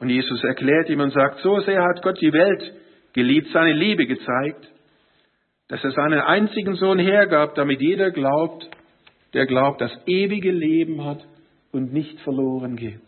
Und 0.00 0.08
Jesus 0.08 0.42
erklärt 0.42 0.88
ihm 0.88 0.98
und 0.98 1.12
sagt, 1.12 1.38
so 1.40 1.60
sehr 1.60 1.80
hat 1.80 2.02
Gott 2.02 2.20
die 2.20 2.32
Welt 2.32 2.72
geliebt, 3.12 3.48
seine 3.52 3.72
Liebe 3.74 4.06
gezeigt, 4.06 4.68
dass 5.68 5.84
er 5.84 5.92
seinen 5.92 6.20
einzigen 6.20 6.74
Sohn 6.74 6.98
hergab, 6.98 7.54
damit 7.54 7.80
jeder 7.80 8.10
glaubt, 8.10 8.68
der 9.32 9.46
glaubt, 9.46 9.80
das 9.80 9.92
ewige 10.06 10.50
Leben 10.50 11.04
hat 11.04 11.24
und 11.70 11.92
nicht 11.92 12.18
verloren 12.20 12.74
geht. 12.74 13.00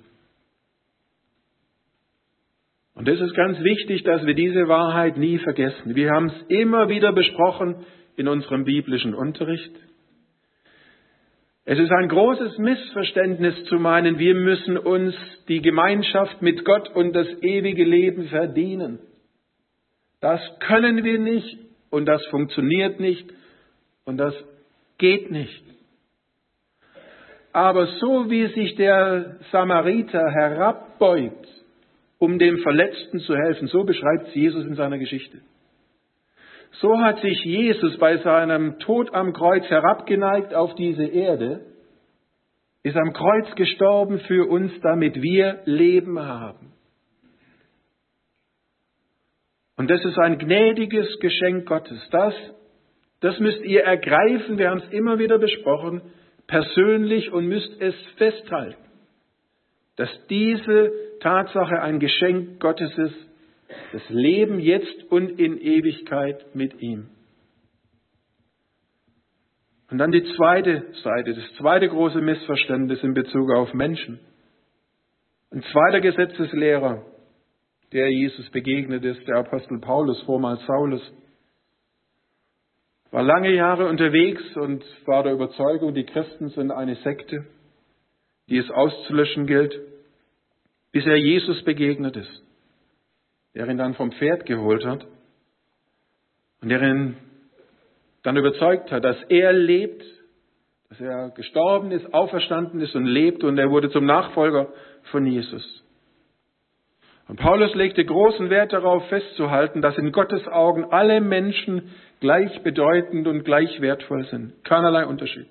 Und 2.94 3.08
es 3.08 3.20
ist 3.20 3.34
ganz 3.34 3.58
wichtig, 3.60 4.02
dass 4.02 4.24
wir 4.26 4.34
diese 4.34 4.68
Wahrheit 4.68 5.16
nie 5.16 5.38
vergessen. 5.38 5.94
Wir 5.94 6.10
haben 6.10 6.26
es 6.26 6.42
immer 6.48 6.88
wieder 6.88 7.12
besprochen 7.12 7.86
in 8.16 8.28
unserem 8.28 8.64
biblischen 8.64 9.14
Unterricht. 9.14 9.72
Es 11.64 11.78
ist 11.78 11.92
ein 11.92 12.08
großes 12.08 12.58
Missverständnis 12.58 13.64
zu 13.64 13.76
meinen, 13.76 14.18
wir 14.18 14.34
müssen 14.34 14.76
uns 14.76 15.14
die 15.48 15.62
Gemeinschaft 15.62 16.42
mit 16.42 16.64
Gott 16.64 16.88
und 16.94 17.12
das 17.12 17.28
ewige 17.40 17.84
Leben 17.84 18.26
verdienen. 18.26 18.98
Das 20.20 20.40
können 20.58 21.04
wir 21.04 21.18
nicht 21.20 21.58
und 21.90 22.06
das 22.06 22.24
funktioniert 22.26 22.98
nicht 22.98 23.32
und 24.04 24.18
das 24.18 24.34
geht 24.98 25.30
nicht. 25.30 25.62
Aber 27.52 27.86
so 27.86 28.28
wie 28.28 28.46
sich 28.48 28.74
der 28.74 29.36
Samariter 29.52 30.30
herabbeugt 30.32 31.46
um 32.22 32.38
dem 32.38 32.58
Verletzten 32.58 33.18
zu 33.18 33.34
helfen. 33.34 33.66
So 33.66 33.82
beschreibt 33.82 34.28
es 34.28 34.34
Jesus 34.36 34.64
in 34.64 34.76
seiner 34.76 34.96
Geschichte. 34.96 35.40
So 36.74 37.00
hat 37.00 37.18
sich 37.18 37.44
Jesus 37.44 37.98
bei 37.98 38.18
seinem 38.18 38.78
Tod 38.78 39.12
am 39.12 39.32
Kreuz 39.32 39.64
herabgeneigt 39.64 40.54
auf 40.54 40.72
diese 40.76 41.04
Erde 41.04 41.66
ist 42.84 42.96
am 42.96 43.12
Kreuz 43.12 43.52
gestorben 43.56 44.20
für 44.20 44.48
uns, 44.48 44.72
damit 44.82 45.20
wir 45.20 45.62
Leben 45.64 46.20
haben. 46.20 46.72
Und 49.76 49.90
das 49.90 50.04
ist 50.04 50.18
ein 50.18 50.38
gnädiges 50.38 51.18
Geschenk 51.18 51.66
Gottes. 51.66 52.00
Das, 52.10 52.34
das 53.20 53.38
müsst 53.40 53.62
ihr 53.64 53.82
ergreifen, 53.82 54.58
wir 54.58 54.70
haben 54.70 54.82
es 54.84 54.92
immer 54.92 55.18
wieder 55.18 55.38
besprochen, 55.38 56.02
persönlich 56.46 57.32
und 57.32 57.46
müsst 57.46 57.80
es 57.80 57.94
festhalten, 58.16 58.84
dass 59.96 60.10
diese 60.28 60.92
Tatsache 61.22 61.80
ein 61.80 62.00
Geschenk 62.00 62.60
Gottes 62.60 62.96
ist, 62.98 63.26
das 63.92 64.02
Leben 64.08 64.58
jetzt 64.58 65.10
und 65.10 65.38
in 65.38 65.58
Ewigkeit 65.58 66.54
mit 66.54 66.80
ihm. 66.80 67.08
Und 69.90 69.98
dann 69.98 70.10
die 70.10 70.24
zweite 70.36 70.86
Seite, 71.02 71.34
das 71.34 71.54
zweite 71.58 71.88
große 71.88 72.20
Missverständnis 72.20 73.02
in 73.02 73.14
Bezug 73.14 73.50
auf 73.50 73.74
Menschen. 73.74 74.20
Ein 75.50 75.62
zweiter 75.64 76.00
Gesetzeslehrer, 76.00 77.04
der 77.92 78.10
Jesus 78.10 78.48
begegnet 78.50 79.04
ist, 79.04 79.28
der 79.28 79.36
Apostel 79.36 79.80
Paulus, 79.80 80.20
vormals 80.22 80.64
Saulus, 80.66 81.02
war 83.10 83.22
lange 83.22 83.52
Jahre 83.54 83.86
unterwegs 83.86 84.42
und 84.56 84.82
war 85.06 85.22
der 85.22 85.34
Überzeugung, 85.34 85.92
die 85.92 86.06
Christen 86.06 86.48
sind 86.48 86.70
eine 86.70 86.96
Sekte, 86.96 87.44
die 88.48 88.56
es 88.56 88.70
auszulöschen 88.70 89.46
gilt, 89.46 89.78
bis 90.92 91.06
er 91.06 91.16
Jesus 91.16 91.62
begegnet 91.64 92.16
ist, 92.16 92.42
der 93.54 93.68
ihn 93.68 93.78
dann 93.78 93.94
vom 93.94 94.12
Pferd 94.12 94.46
geholt 94.46 94.84
hat 94.84 95.06
und 96.60 96.68
der 96.68 96.82
ihn 96.82 97.16
dann 98.22 98.36
überzeugt 98.36 98.90
hat, 98.92 99.04
dass 99.04 99.16
er 99.28 99.52
lebt, 99.52 100.04
dass 100.90 101.00
er 101.00 101.30
gestorben 101.30 101.90
ist, 101.90 102.12
auferstanden 102.14 102.80
ist 102.80 102.94
und 102.94 103.06
lebt 103.06 103.42
und 103.42 103.58
er 103.58 103.70
wurde 103.70 103.90
zum 103.90 104.04
Nachfolger 104.04 104.72
von 105.10 105.26
Jesus. 105.26 105.82
Und 107.28 107.38
Paulus 107.38 107.74
legte 107.74 108.04
großen 108.04 108.50
Wert 108.50 108.72
darauf 108.72 109.08
festzuhalten, 109.08 109.80
dass 109.80 109.96
in 109.96 110.12
Gottes 110.12 110.46
Augen 110.48 110.84
alle 110.90 111.20
Menschen 111.20 111.90
gleichbedeutend 112.20 113.26
und 113.26 113.44
gleich 113.44 113.80
wertvoll 113.80 114.26
sind. 114.26 114.64
Keinerlei 114.64 115.06
Unterschied. 115.06 115.46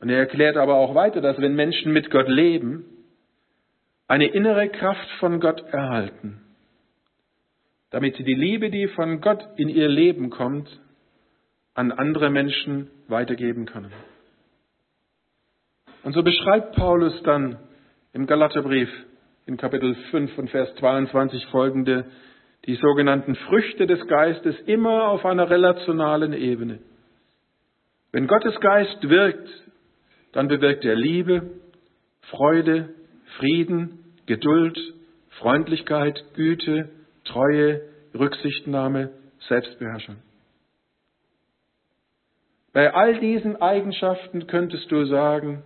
Und 0.00 0.10
er 0.10 0.18
erklärt 0.18 0.58
aber 0.58 0.74
auch 0.74 0.94
weiter, 0.94 1.22
dass 1.22 1.40
wenn 1.40 1.54
Menschen 1.54 1.92
mit 1.92 2.10
Gott 2.10 2.28
leben, 2.28 2.84
eine 4.06 4.26
innere 4.26 4.68
Kraft 4.68 5.08
von 5.18 5.40
Gott 5.40 5.62
erhalten, 5.72 6.42
damit 7.90 8.16
sie 8.16 8.24
die 8.24 8.34
Liebe, 8.34 8.70
die 8.70 8.88
von 8.88 9.20
Gott 9.20 9.42
in 9.56 9.68
ihr 9.68 9.88
Leben 9.88 10.30
kommt, 10.30 10.68
an 11.74 11.90
andere 11.90 12.30
Menschen 12.30 12.90
weitergeben 13.08 13.66
können. 13.66 13.92
Und 16.02 16.12
so 16.12 16.22
beschreibt 16.22 16.76
Paulus 16.76 17.20
dann 17.22 17.58
im 18.12 18.26
Galaterbrief 18.26 18.90
in 19.46 19.56
Kapitel 19.56 19.94
5 20.10 20.38
und 20.38 20.50
Vers 20.50 20.74
22 20.76 21.46
folgende 21.46 22.04
die 22.66 22.76
sogenannten 22.76 23.34
Früchte 23.34 23.86
des 23.86 24.06
Geistes 24.06 24.58
immer 24.66 25.08
auf 25.08 25.24
einer 25.24 25.50
relationalen 25.50 26.32
Ebene. 26.32 26.78
Wenn 28.12 28.26
Gottes 28.26 28.58
Geist 28.60 29.08
wirkt, 29.08 29.48
dann 30.32 30.48
bewirkt 30.48 30.84
er 30.84 30.94
Liebe, 30.94 31.50
Freude, 32.30 32.94
Frieden, 33.38 33.98
Geduld, 34.26 34.78
Freundlichkeit, 35.38 36.22
Güte, 36.34 36.90
Treue, 37.24 37.82
Rücksichtnahme, 38.14 39.10
Selbstbeherrschung. 39.48 40.16
Bei 42.72 42.92
all 42.92 43.20
diesen 43.20 43.56
Eigenschaften 43.60 44.46
könntest 44.46 44.90
du 44.90 45.04
sagen, 45.06 45.62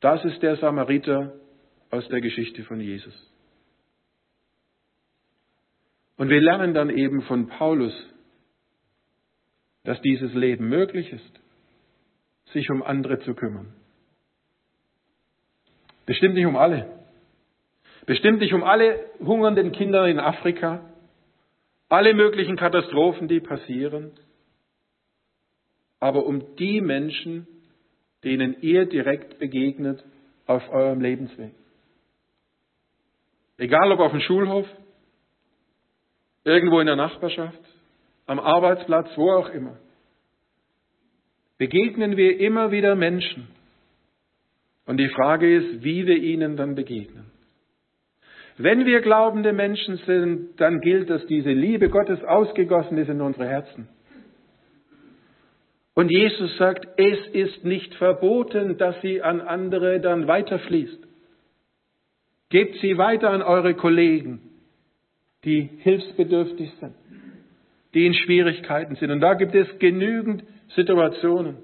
das 0.00 0.24
ist 0.24 0.42
der 0.42 0.56
Samariter 0.56 1.34
aus 1.90 2.06
der 2.08 2.20
Geschichte 2.20 2.62
von 2.64 2.80
Jesus. 2.80 3.14
Und 6.16 6.28
wir 6.28 6.40
lernen 6.40 6.74
dann 6.74 6.90
eben 6.90 7.22
von 7.22 7.48
Paulus, 7.48 7.94
dass 9.84 10.00
dieses 10.02 10.32
Leben 10.34 10.68
möglich 10.68 11.12
ist, 11.12 11.40
sich 12.52 12.70
um 12.70 12.82
andere 12.82 13.18
zu 13.20 13.34
kümmern. 13.34 13.74
Bestimmt 16.06 16.34
nicht 16.34 16.46
um 16.46 16.56
alle. 16.56 16.88
Bestimmt 18.06 18.38
nicht 18.38 18.54
um 18.54 18.62
alle 18.62 19.10
hungernden 19.18 19.72
Kinder 19.72 20.06
in 20.06 20.20
Afrika, 20.20 20.88
alle 21.88 22.14
möglichen 22.14 22.56
Katastrophen, 22.56 23.26
die 23.28 23.40
passieren, 23.40 24.12
aber 25.98 26.24
um 26.24 26.56
die 26.56 26.80
Menschen, 26.80 27.48
denen 28.22 28.60
ihr 28.60 28.86
direkt 28.86 29.38
begegnet 29.38 30.04
auf 30.46 30.68
eurem 30.70 31.00
Lebensweg. 31.00 31.52
Egal 33.58 33.90
ob 33.90 34.00
auf 34.00 34.12
dem 34.12 34.20
Schulhof, 34.20 34.66
irgendwo 36.44 36.78
in 36.80 36.86
der 36.86 36.96
Nachbarschaft, 36.96 37.58
am 38.26 38.38
Arbeitsplatz, 38.38 39.08
wo 39.16 39.32
auch 39.32 39.48
immer. 39.48 39.76
Begegnen 41.58 42.16
wir 42.16 42.38
immer 42.38 42.70
wieder 42.70 42.94
Menschen. 42.94 43.48
Und 44.86 44.98
die 44.98 45.08
Frage 45.08 45.52
ist, 45.54 45.84
wie 45.84 46.06
wir 46.06 46.16
ihnen 46.16 46.56
dann 46.56 46.74
begegnen. 46.74 47.26
Wenn 48.58 48.86
wir 48.86 49.00
glaubende 49.00 49.52
Menschen 49.52 49.98
sind, 50.06 50.58
dann 50.60 50.80
gilt, 50.80 51.10
dass 51.10 51.26
diese 51.26 51.50
Liebe 51.50 51.90
Gottes 51.90 52.22
ausgegossen 52.24 52.96
ist 52.96 53.08
in 53.08 53.20
unsere 53.20 53.46
Herzen. 53.46 53.88
Und 55.94 56.10
Jesus 56.10 56.56
sagt, 56.56 56.86
es 56.98 57.18
ist 57.28 57.64
nicht 57.64 57.94
verboten, 57.94 58.78
dass 58.78 59.00
sie 59.02 59.22
an 59.22 59.40
andere 59.40 60.00
dann 60.00 60.26
weiterfließt. 60.26 61.06
Gebt 62.48 62.76
sie 62.80 62.96
weiter 62.96 63.30
an 63.30 63.42
eure 63.42 63.74
Kollegen, 63.74 64.40
die 65.44 65.68
hilfsbedürftig 65.78 66.70
sind, 66.80 66.94
die 67.94 68.06
in 68.06 68.14
Schwierigkeiten 68.14 68.94
sind. 68.96 69.10
Und 69.10 69.20
da 69.20 69.34
gibt 69.34 69.54
es 69.54 69.66
genügend 69.78 70.44
Situationen. 70.74 71.56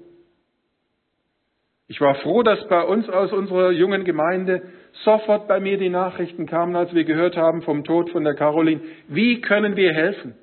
Ich 1.93 2.01
war 2.01 2.15
froh, 2.15 2.41
dass 2.41 2.67
bei 2.69 2.81
uns 2.81 3.07
aus 3.07 3.31
unserer 3.31 3.69
jungen 3.69 4.03
Gemeinde 4.03 4.63
sofort 5.03 5.47
bei 5.47 5.59
mir 5.59 5.77
die 5.77 5.91
Nachrichten 5.91 6.47
kamen, 6.47 6.75
als 6.75 6.91
wir 6.95 7.03
gehört 7.03 7.37
haben 7.37 7.61
vom 7.61 7.83
Tod 7.83 8.09
von 8.09 8.23
der 8.23 8.33
Caroline. 8.33 8.81
Wie 9.09 9.41
können 9.41 9.75
wir 9.75 9.93
helfen? 9.93 10.33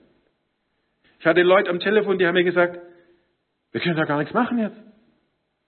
Ich 1.18 1.26
hatte 1.26 1.42
Leute 1.42 1.68
am 1.68 1.80
Telefon, 1.80 2.18
die 2.18 2.26
haben 2.28 2.34
mir 2.34 2.44
gesagt, 2.44 2.78
wir 3.72 3.80
können 3.80 3.96
da 3.96 4.04
gar 4.04 4.18
nichts 4.18 4.32
machen 4.32 4.60
jetzt. 4.60 4.76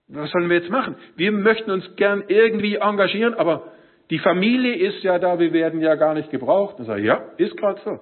Was 0.06 0.30
sollen 0.30 0.48
wir 0.48 0.58
jetzt 0.58 0.70
machen? 0.70 0.94
Wir 1.16 1.32
möchten 1.32 1.72
uns 1.72 1.96
gern 1.96 2.22
irgendwie 2.28 2.76
engagieren, 2.76 3.34
aber 3.34 3.72
die 4.10 4.20
Familie 4.20 4.76
ist 4.76 5.02
ja 5.02 5.18
da, 5.18 5.40
wir 5.40 5.52
werden 5.52 5.80
ja 5.80 5.96
gar 5.96 6.14
nicht 6.14 6.30
gebraucht. 6.30 6.78
Und 6.78 6.84
sage 6.84 7.00
ich, 7.00 7.06
ja, 7.08 7.24
ist 7.38 7.56
gerade 7.56 7.80
so. 7.84 7.98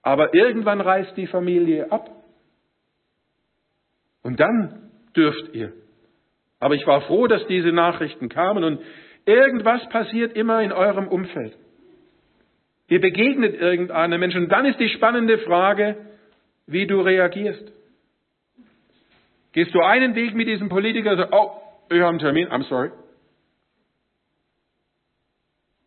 Aber 0.00 0.32
irgendwann 0.32 0.80
reißt 0.80 1.14
die 1.18 1.26
Familie 1.26 1.92
ab. 1.92 2.08
Und 4.22 4.40
dann 4.40 4.90
dürft 5.14 5.54
ihr. 5.54 5.83
Aber 6.64 6.76
ich 6.76 6.86
war 6.86 7.02
froh, 7.02 7.26
dass 7.26 7.46
diese 7.46 7.72
Nachrichten 7.72 8.30
kamen 8.30 8.64
und 8.64 8.80
irgendwas 9.26 9.86
passiert 9.90 10.34
immer 10.34 10.62
in 10.62 10.72
eurem 10.72 11.08
Umfeld. 11.08 11.54
Ihr 12.88 13.02
begegnet 13.02 13.54
irgendeinem 13.54 14.18
Menschen 14.18 14.44
und 14.44 14.48
dann 14.48 14.64
ist 14.64 14.80
die 14.80 14.88
spannende 14.88 15.36
Frage, 15.40 15.94
wie 16.66 16.86
du 16.86 17.02
reagierst. 17.02 17.70
Gehst 19.52 19.74
du 19.74 19.82
einen 19.82 20.14
Weg 20.14 20.34
mit 20.34 20.48
diesem 20.48 20.70
Politiker 20.70 21.18
sagst, 21.18 21.34
oh, 21.34 21.50
ich 21.90 22.00
habe 22.00 22.08
einen 22.08 22.18
Termin, 22.18 22.48
I'm 22.48 22.66
sorry. 22.66 22.92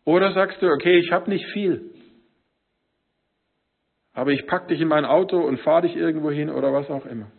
Oder 0.06 0.32
sagst 0.34 0.62
du, 0.62 0.68
okay, 0.68 1.00
ich 1.00 1.12
habe 1.12 1.28
nicht 1.28 1.48
viel, 1.54 1.90
aber 4.14 4.30
ich 4.30 4.46
pack 4.46 4.68
dich 4.68 4.80
in 4.80 4.90
mein 4.90 5.06
Auto 5.06 5.40
und 5.40 5.60
fahre 5.62 5.88
dich 5.88 5.96
irgendwo 5.96 6.30
hin 6.30 6.52
oder 6.52 6.72
was 6.72 6.88
auch 6.92 7.08
immer. 7.08 7.32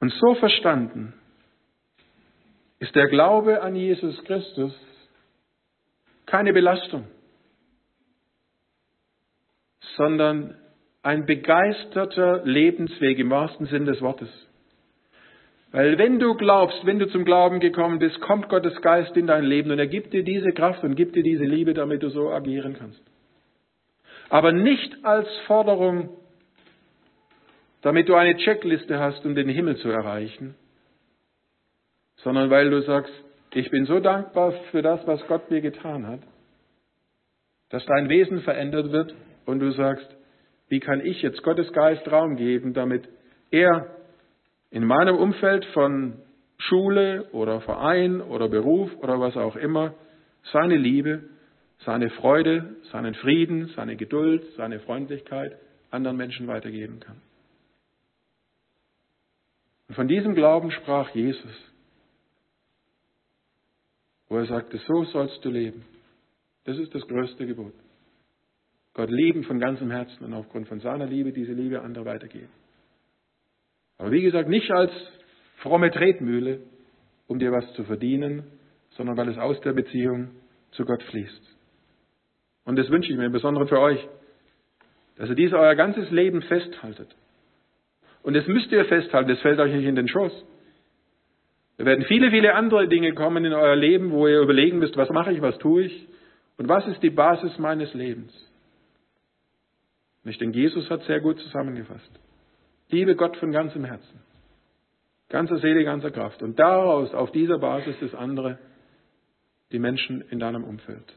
Und 0.00 0.12
so 0.12 0.34
verstanden 0.34 1.14
ist 2.78 2.94
der 2.94 3.08
Glaube 3.08 3.62
an 3.62 3.74
Jesus 3.74 4.22
Christus 4.24 4.72
keine 6.26 6.52
Belastung, 6.52 7.04
sondern 9.96 10.56
ein 11.02 11.26
begeisterter 11.26 12.44
Lebensweg 12.44 13.18
im 13.18 13.30
wahrsten 13.30 13.66
Sinn 13.66 13.86
des 13.86 14.00
Wortes. 14.00 14.28
Weil 15.70 15.98
wenn 15.98 16.18
du 16.18 16.34
glaubst, 16.34 16.86
wenn 16.86 16.98
du 16.98 17.08
zum 17.08 17.24
Glauben 17.24 17.60
gekommen 17.60 17.98
bist, 17.98 18.20
kommt 18.20 18.48
Gottes 18.48 18.80
Geist 18.80 19.16
in 19.16 19.26
dein 19.26 19.44
Leben 19.44 19.70
und 19.70 19.78
er 19.78 19.86
gibt 19.86 20.12
dir 20.12 20.22
diese 20.22 20.52
Kraft 20.52 20.82
und 20.82 20.94
gibt 20.94 21.14
dir 21.14 21.22
diese 21.22 21.44
Liebe, 21.44 21.74
damit 21.74 22.02
du 22.02 22.08
so 22.08 22.30
agieren 22.30 22.74
kannst. 22.78 23.02
Aber 24.30 24.52
nicht 24.52 25.04
als 25.04 25.28
Forderung, 25.46 26.10
damit 27.82 28.08
du 28.08 28.14
eine 28.14 28.36
Checkliste 28.36 28.98
hast, 28.98 29.24
um 29.24 29.34
den 29.34 29.48
Himmel 29.48 29.76
zu 29.76 29.88
erreichen, 29.88 30.54
sondern 32.16 32.50
weil 32.50 32.70
du 32.70 32.82
sagst, 32.82 33.12
ich 33.54 33.70
bin 33.70 33.86
so 33.86 34.00
dankbar 34.00 34.52
für 34.70 34.82
das, 34.82 35.06
was 35.06 35.24
Gott 35.26 35.50
mir 35.50 35.60
getan 35.60 36.06
hat, 36.06 36.20
dass 37.70 37.84
dein 37.86 38.08
Wesen 38.08 38.40
verändert 38.42 38.92
wird 38.92 39.14
und 39.46 39.60
du 39.60 39.70
sagst, 39.72 40.06
wie 40.68 40.80
kann 40.80 41.04
ich 41.04 41.22
jetzt 41.22 41.42
Gottes 41.42 41.72
Geist 41.72 42.10
Raum 42.10 42.36
geben, 42.36 42.74
damit 42.74 43.08
er 43.50 43.96
in 44.70 44.84
meinem 44.84 45.16
Umfeld 45.16 45.64
von 45.66 46.20
Schule 46.58 47.28
oder 47.32 47.60
Verein 47.60 48.20
oder 48.20 48.48
Beruf 48.48 48.94
oder 48.98 49.20
was 49.20 49.36
auch 49.36 49.56
immer 49.56 49.94
seine 50.52 50.76
Liebe, 50.76 51.22
seine 51.84 52.10
Freude, 52.10 52.76
seinen 52.90 53.14
Frieden, 53.14 53.68
seine 53.76 53.96
Geduld, 53.96 54.42
seine 54.56 54.80
Freundlichkeit 54.80 55.56
anderen 55.90 56.16
Menschen 56.16 56.48
weitergeben 56.48 57.00
kann. 57.00 57.20
Und 59.88 59.94
von 59.94 60.08
diesem 60.08 60.34
Glauben 60.34 60.70
sprach 60.70 61.10
Jesus, 61.10 61.52
wo 64.28 64.36
er 64.36 64.46
sagte, 64.46 64.78
so 64.86 65.04
sollst 65.04 65.42
du 65.44 65.50
leben. 65.50 65.84
Das 66.64 66.76
ist 66.76 66.94
das 66.94 67.06
größte 67.08 67.46
Gebot. 67.46 67.72
Gott 68.92 69.10
lieben 69.10 69.44
von 69.44 69.58
ganzem 69.58 69.90
Herzen 69.90 70.24
und 70.24 70.34
aufgrund 70.34 70.68
von 70.68 70.80
seiner 70.80 71.06
Liebe 71.06 71.32
diese 71.32 71.52
Liebe 71.52 71.80
andere 71.80 72.04
weitergeben. 72.04 72.50
Aber 73.96 74.10
wie 74.10 74.22
gesagt, 74.22 74.48
nicht 74.48 74.70
als 74.70 74.92
fromme 75.58 75.90
Tretmühle, 75.90 76.60
um 77.26 77.38
dir 77.38 77.52
was 77.52 77.72
zu 77.74 77.84
verdienen, 77.84 78.44
sondern 78.90 79.16
weil 79.16 79.28
es 79.28 79.38
aus 79.38 79.60
der 79.62 79.72
Beziehung 79.72 80.30
zu 80.72 80.84
Gott 80.84 81.02
fließt. 81.04 81.56
Und 82.64 82.76
das 82.76 82.90
wünsche 82.90 83.10
ich 83.10 83.18
mir 83.18 83.26
im 83.26 83.32
Besonderen 83.32 83.68
für 83.68 83.80
euch, 83.80 84.06
dass 85.16 85.30
ihr 85.30 85.34
dies 85.34 85.52
euer 85.52 85.74
ganzes 85.74 86.10
Leben 86.10 86.42
festhaltet. 86.42 87.14
Und 88.22 88.34
das 88.34 88.46
müsst 88.46 88.70
ihr 88.72 88.84
festhalten, 88.84 89.28
das 89.28 89.40
fällt 89.40 89.58
euch 89.58 89.72
nicht 89.72 89.86
in 89.86 89.94
den 89.94 90.08
Schoß. 90.08 90.44
Da 91.78 91.84
werden 91.84 92.04
viele, 92.04 92.30
viele 92.30 92.54
andere 92.54 92.88
Dinge 92.88 93.14
kommen 93.14 93.44
in 93.44 93.52
euer 93.52 93.76
Leben, 93.76 94.10
wo 94.10 94.26
ihr 94.26 94.40
überlegen 94.40 94.78
müsst, 94.78 94.96
was 94.96 95.10
mache 95.10 95.32
ich, 95.32 95.40
was 95.40 95.58
tue 95.58 95.84
ich 95.84 96.08
und 96.56 96.68
was 96.68 96.86
ist 96.88 97.02
die 97.02 97.10
Basis 97.10 97.56
meines 97.58 97.94
Lebens. 97.94 98.32
Und 100.24 100.30
ich 100.30 100.38
denke, 100.38 100.58
Jesus 100.58 100.90
hat 100.90 101.02
sehr 101.04 101.20
gut 101.20 101.38
zusammengefasst. 101.38 102.10
Liebe 102.90 103.14
Gott 103.14 103.36
von 103.36 103.52
ganzem 103.52 103.84
Herzen, 103.84 104.20
ganzer 105.28 105.58
Seele, 105.58 105.84
ganzer 105.84 106.10
Kraft. 106.10 106.42
Und 106.42 106.58
daraus, 106.58 107.14
auf 107.14 107.30
dieser 107.30 107.58
Basis, 107.58 107.94
das 108.00 108.14
andere, 108.14 108.58
die 109.70 109.78
Menschen 109.78 110.22
in 110.30 110.40
deinem 110.40 110.64
Umfeld. 110.64 111.16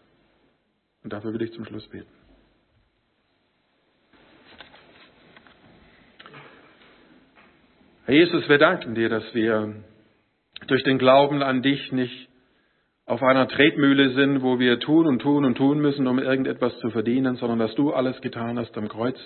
Und 1.03 1.11
dafür 1.11 1.33
will 1.33 1.41
ich 1.41 1.53
zum 1.53 1.65
Schluss 1.65 1.87
beten. 1.87 2.20
Herr 8.05 8.15
Jesus, 8.15 8.49
wir 8.49 8.57
danken 8.57 8.95
dir, 8.95 9.09
dass 9.09 9.23
wir 9.35 9.75
durch 10.65 10.83
den 10.83 10.97
Glauben 10.97 11.43
an 11.43 11.61
dich 11.61 11.91
nicht 11.91 12.29
auf 13.05 13.21
einer 13.21 13.47
Tretmühle 13.47 14.13
sind, 14.13 14.41
wo 14.41 14.57
wir 14.57 14.79
tun 14.79 15.05
und 15.05 15.19
tun 15.19 15.45
und 15.45 15.55
tun 15.55 15.79
müssen, 15.79 16.07
um 16.07 16.17
irgendetwas 16.17 16.77
zu 16.79 16.89
verdienen, 16.89 17.35
sondern 17.35 17.59
dass 17.59 17.75
du 17.75 17.93
alles 17.93 18.19
getan 18.21 18.57
hast 18.57 18.75
am 18.75 18.87
Kreuz, 18.87 19.17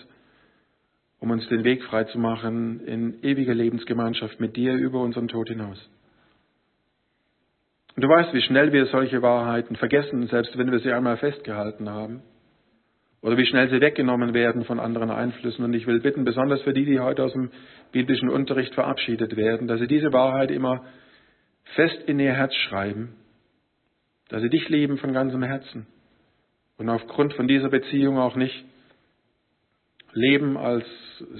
um 1.19 1.31
uns 1.31 1.47
den 1.47 1.63
Weg 1.63 1.83
frei 1.83 2.03
zu 2.03 2.19
machen 2.19 2.81
in 2.81 3.23
ewiger 3.23 3.53
Lebensgemeinschaft 3.53 4.41
mit 4.41 4.57
dir 4.57 4.73
über 4.73 4.99
unseren 4.99 5.29
Tod 5.29 5.47
hinaus. 5.47 5.79
Und 7.95 8.03
du 8.03 8.09
weißt, 8.09 8.33
wie 8.33 8.41
schnell 8.41 8.73
wir 8.73 8.87
solche 8.87 9.21
Wahrheiten 9.21 9.77
vergessen, 9.77 10.27
selbst 10.27 10.57
wenn 10.57 10.69
wir 10.69 10.79
sie 10.79 10.91
einmal 10.91 11.15
festgehalten 11.15 11.89
haben. 11.89 12.23
Oder 13.25 13.37
wie 13.37 13.45
schnell 13.47 13.67
sie 13.71 13.81
weggenommen 13.81 14.35
werden 14.35 14.65
von 14.65 14.79
anderen 14.79 15.09
Einflüssen. 15.09 15.65
Und 15.65 15.73
ich 15.73 15.87
will 15.87 15.99
bitten, 15.99 16.25
besonders 16.25 16.61
für 16.61 16.73
die, 16.73 16.85
die 16.85 16.99
heute 16.99 17.23
aus 17.23 17.33
dem 17.33 17.49
biblischen 17.91 18.29
Unterricht 18.29 18.75
verabschiedet 18.75 19.35
werden, 19.35 19.67
dass 19.67 19.79
sie 19.79 19.87
diese 19.87 20.13
Wahrheit 20.13 20.51
immer 20.51 20.85
fest 21.73 22.03
in 22.05 22.19
ihr 22.19 22.33
Herz 22.33 22.53
schreiben, 22.53 23.15
dass 24.29 24.43
sie 24.43 24.49
dich 24.49 24.69
lieben 24.69 24.99
von 24.99 25.11
ganzem 25.11 25.41
Herzen 25.41 25.87
und 26.77 26.87
aufgrund 26.87 27.33
von 27.33 27.47
dieser 27.47 27.69
Beziehung 27.69 28.19
auch 28.19 28.35
nicht 28.35 28.63
leben, 30.13 30.55
als 30.55 30.85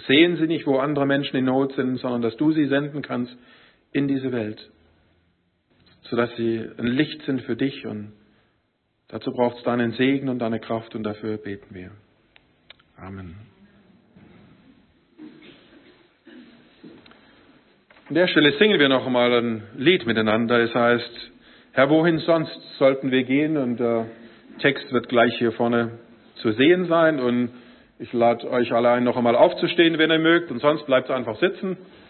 sehen 0.08 0.38
sie 0.38 0.48
nicht, 0.48 0.66
wo 0.66 0.80
andere 0.80 1.06
Menschen 1.06 1.38
in 1.38 1.46
Not 1.46 1.74
sind, 1.74 1.98
sondern 1.98 2.24
dass 2.24 2.36
du 2.36 2.52
sie 2.52 2.66
senden 2.66 3.04
kannst 3.04 3.38
in 3.92 4.08
diese 4.08 4.32
Welt, 4.32 4.72
sodass 6.10 6.36
sie 6.36 6.68
ein 6.80 6.88
Licht 6.88 7.22
sind 7.28 7.42
für 7.44 7.56
dich 7.56 7.86
und 7.86 8.14
dazu 9.16 9.32
braucht 9.32 9.60
es 9.60 9.64
deinen 9.64 9.94
Segen 9.94 10.28
und 10.28 10.40
deine 10.40 10.60
Kraft 10.60 10.94
und 10.94 11.04
dafür 11.04 11.38
beten 11.38 11.74
wir. 11.74 11.92
Amen. 12.98 13.38
An 18.10 18.16
der 18.16 18.28
Stelle 18.28 18.52
singen 18.60 18.78
wir 18.78 18.90
noch 18.90 19.06
einmal 19.06 19.32
ein 19.32 19.64
Lied 19.78 20.06
miteinander. 20.06 20.60
Es 20.60 20.76
heißt, 20.76 21.32
Herr, 21.72 21.90
wohin 21.90 22.20
sonst 22.20 22.60
sollten 22.78 23.10
wir 23.10 23.24
gehen? 23.24 23.56
Und 23.56 23.80
der 23.80 24.08
Text 24.60 24.92
wird 24.92 25.08
gleich 25.08 25.34
hier 25.38 25.54
vorne 25.54 25.98
zu 26.36 26.52
sehen 26.52 26.88
sein. 26.88 27.22
Und 27.22 27.52
ich 28.00 28.12
lade 28.12 28.50
euch 28.50 28.74
alle 28.74 28.92
ein, 28.92 29.06
noch 29.06 29.16
einmal 29.16 29.38
aufzustehen, 29.38 29.98
wenn 29.98 30.12
ihr 30.12 30.20
mögt. 30.20 30.52
Und 30.52 30.60
sonst 30.60 30.86
bleibt 30.88 31.10
einfach 31.10 31.40
sitzen. 31.40 31.78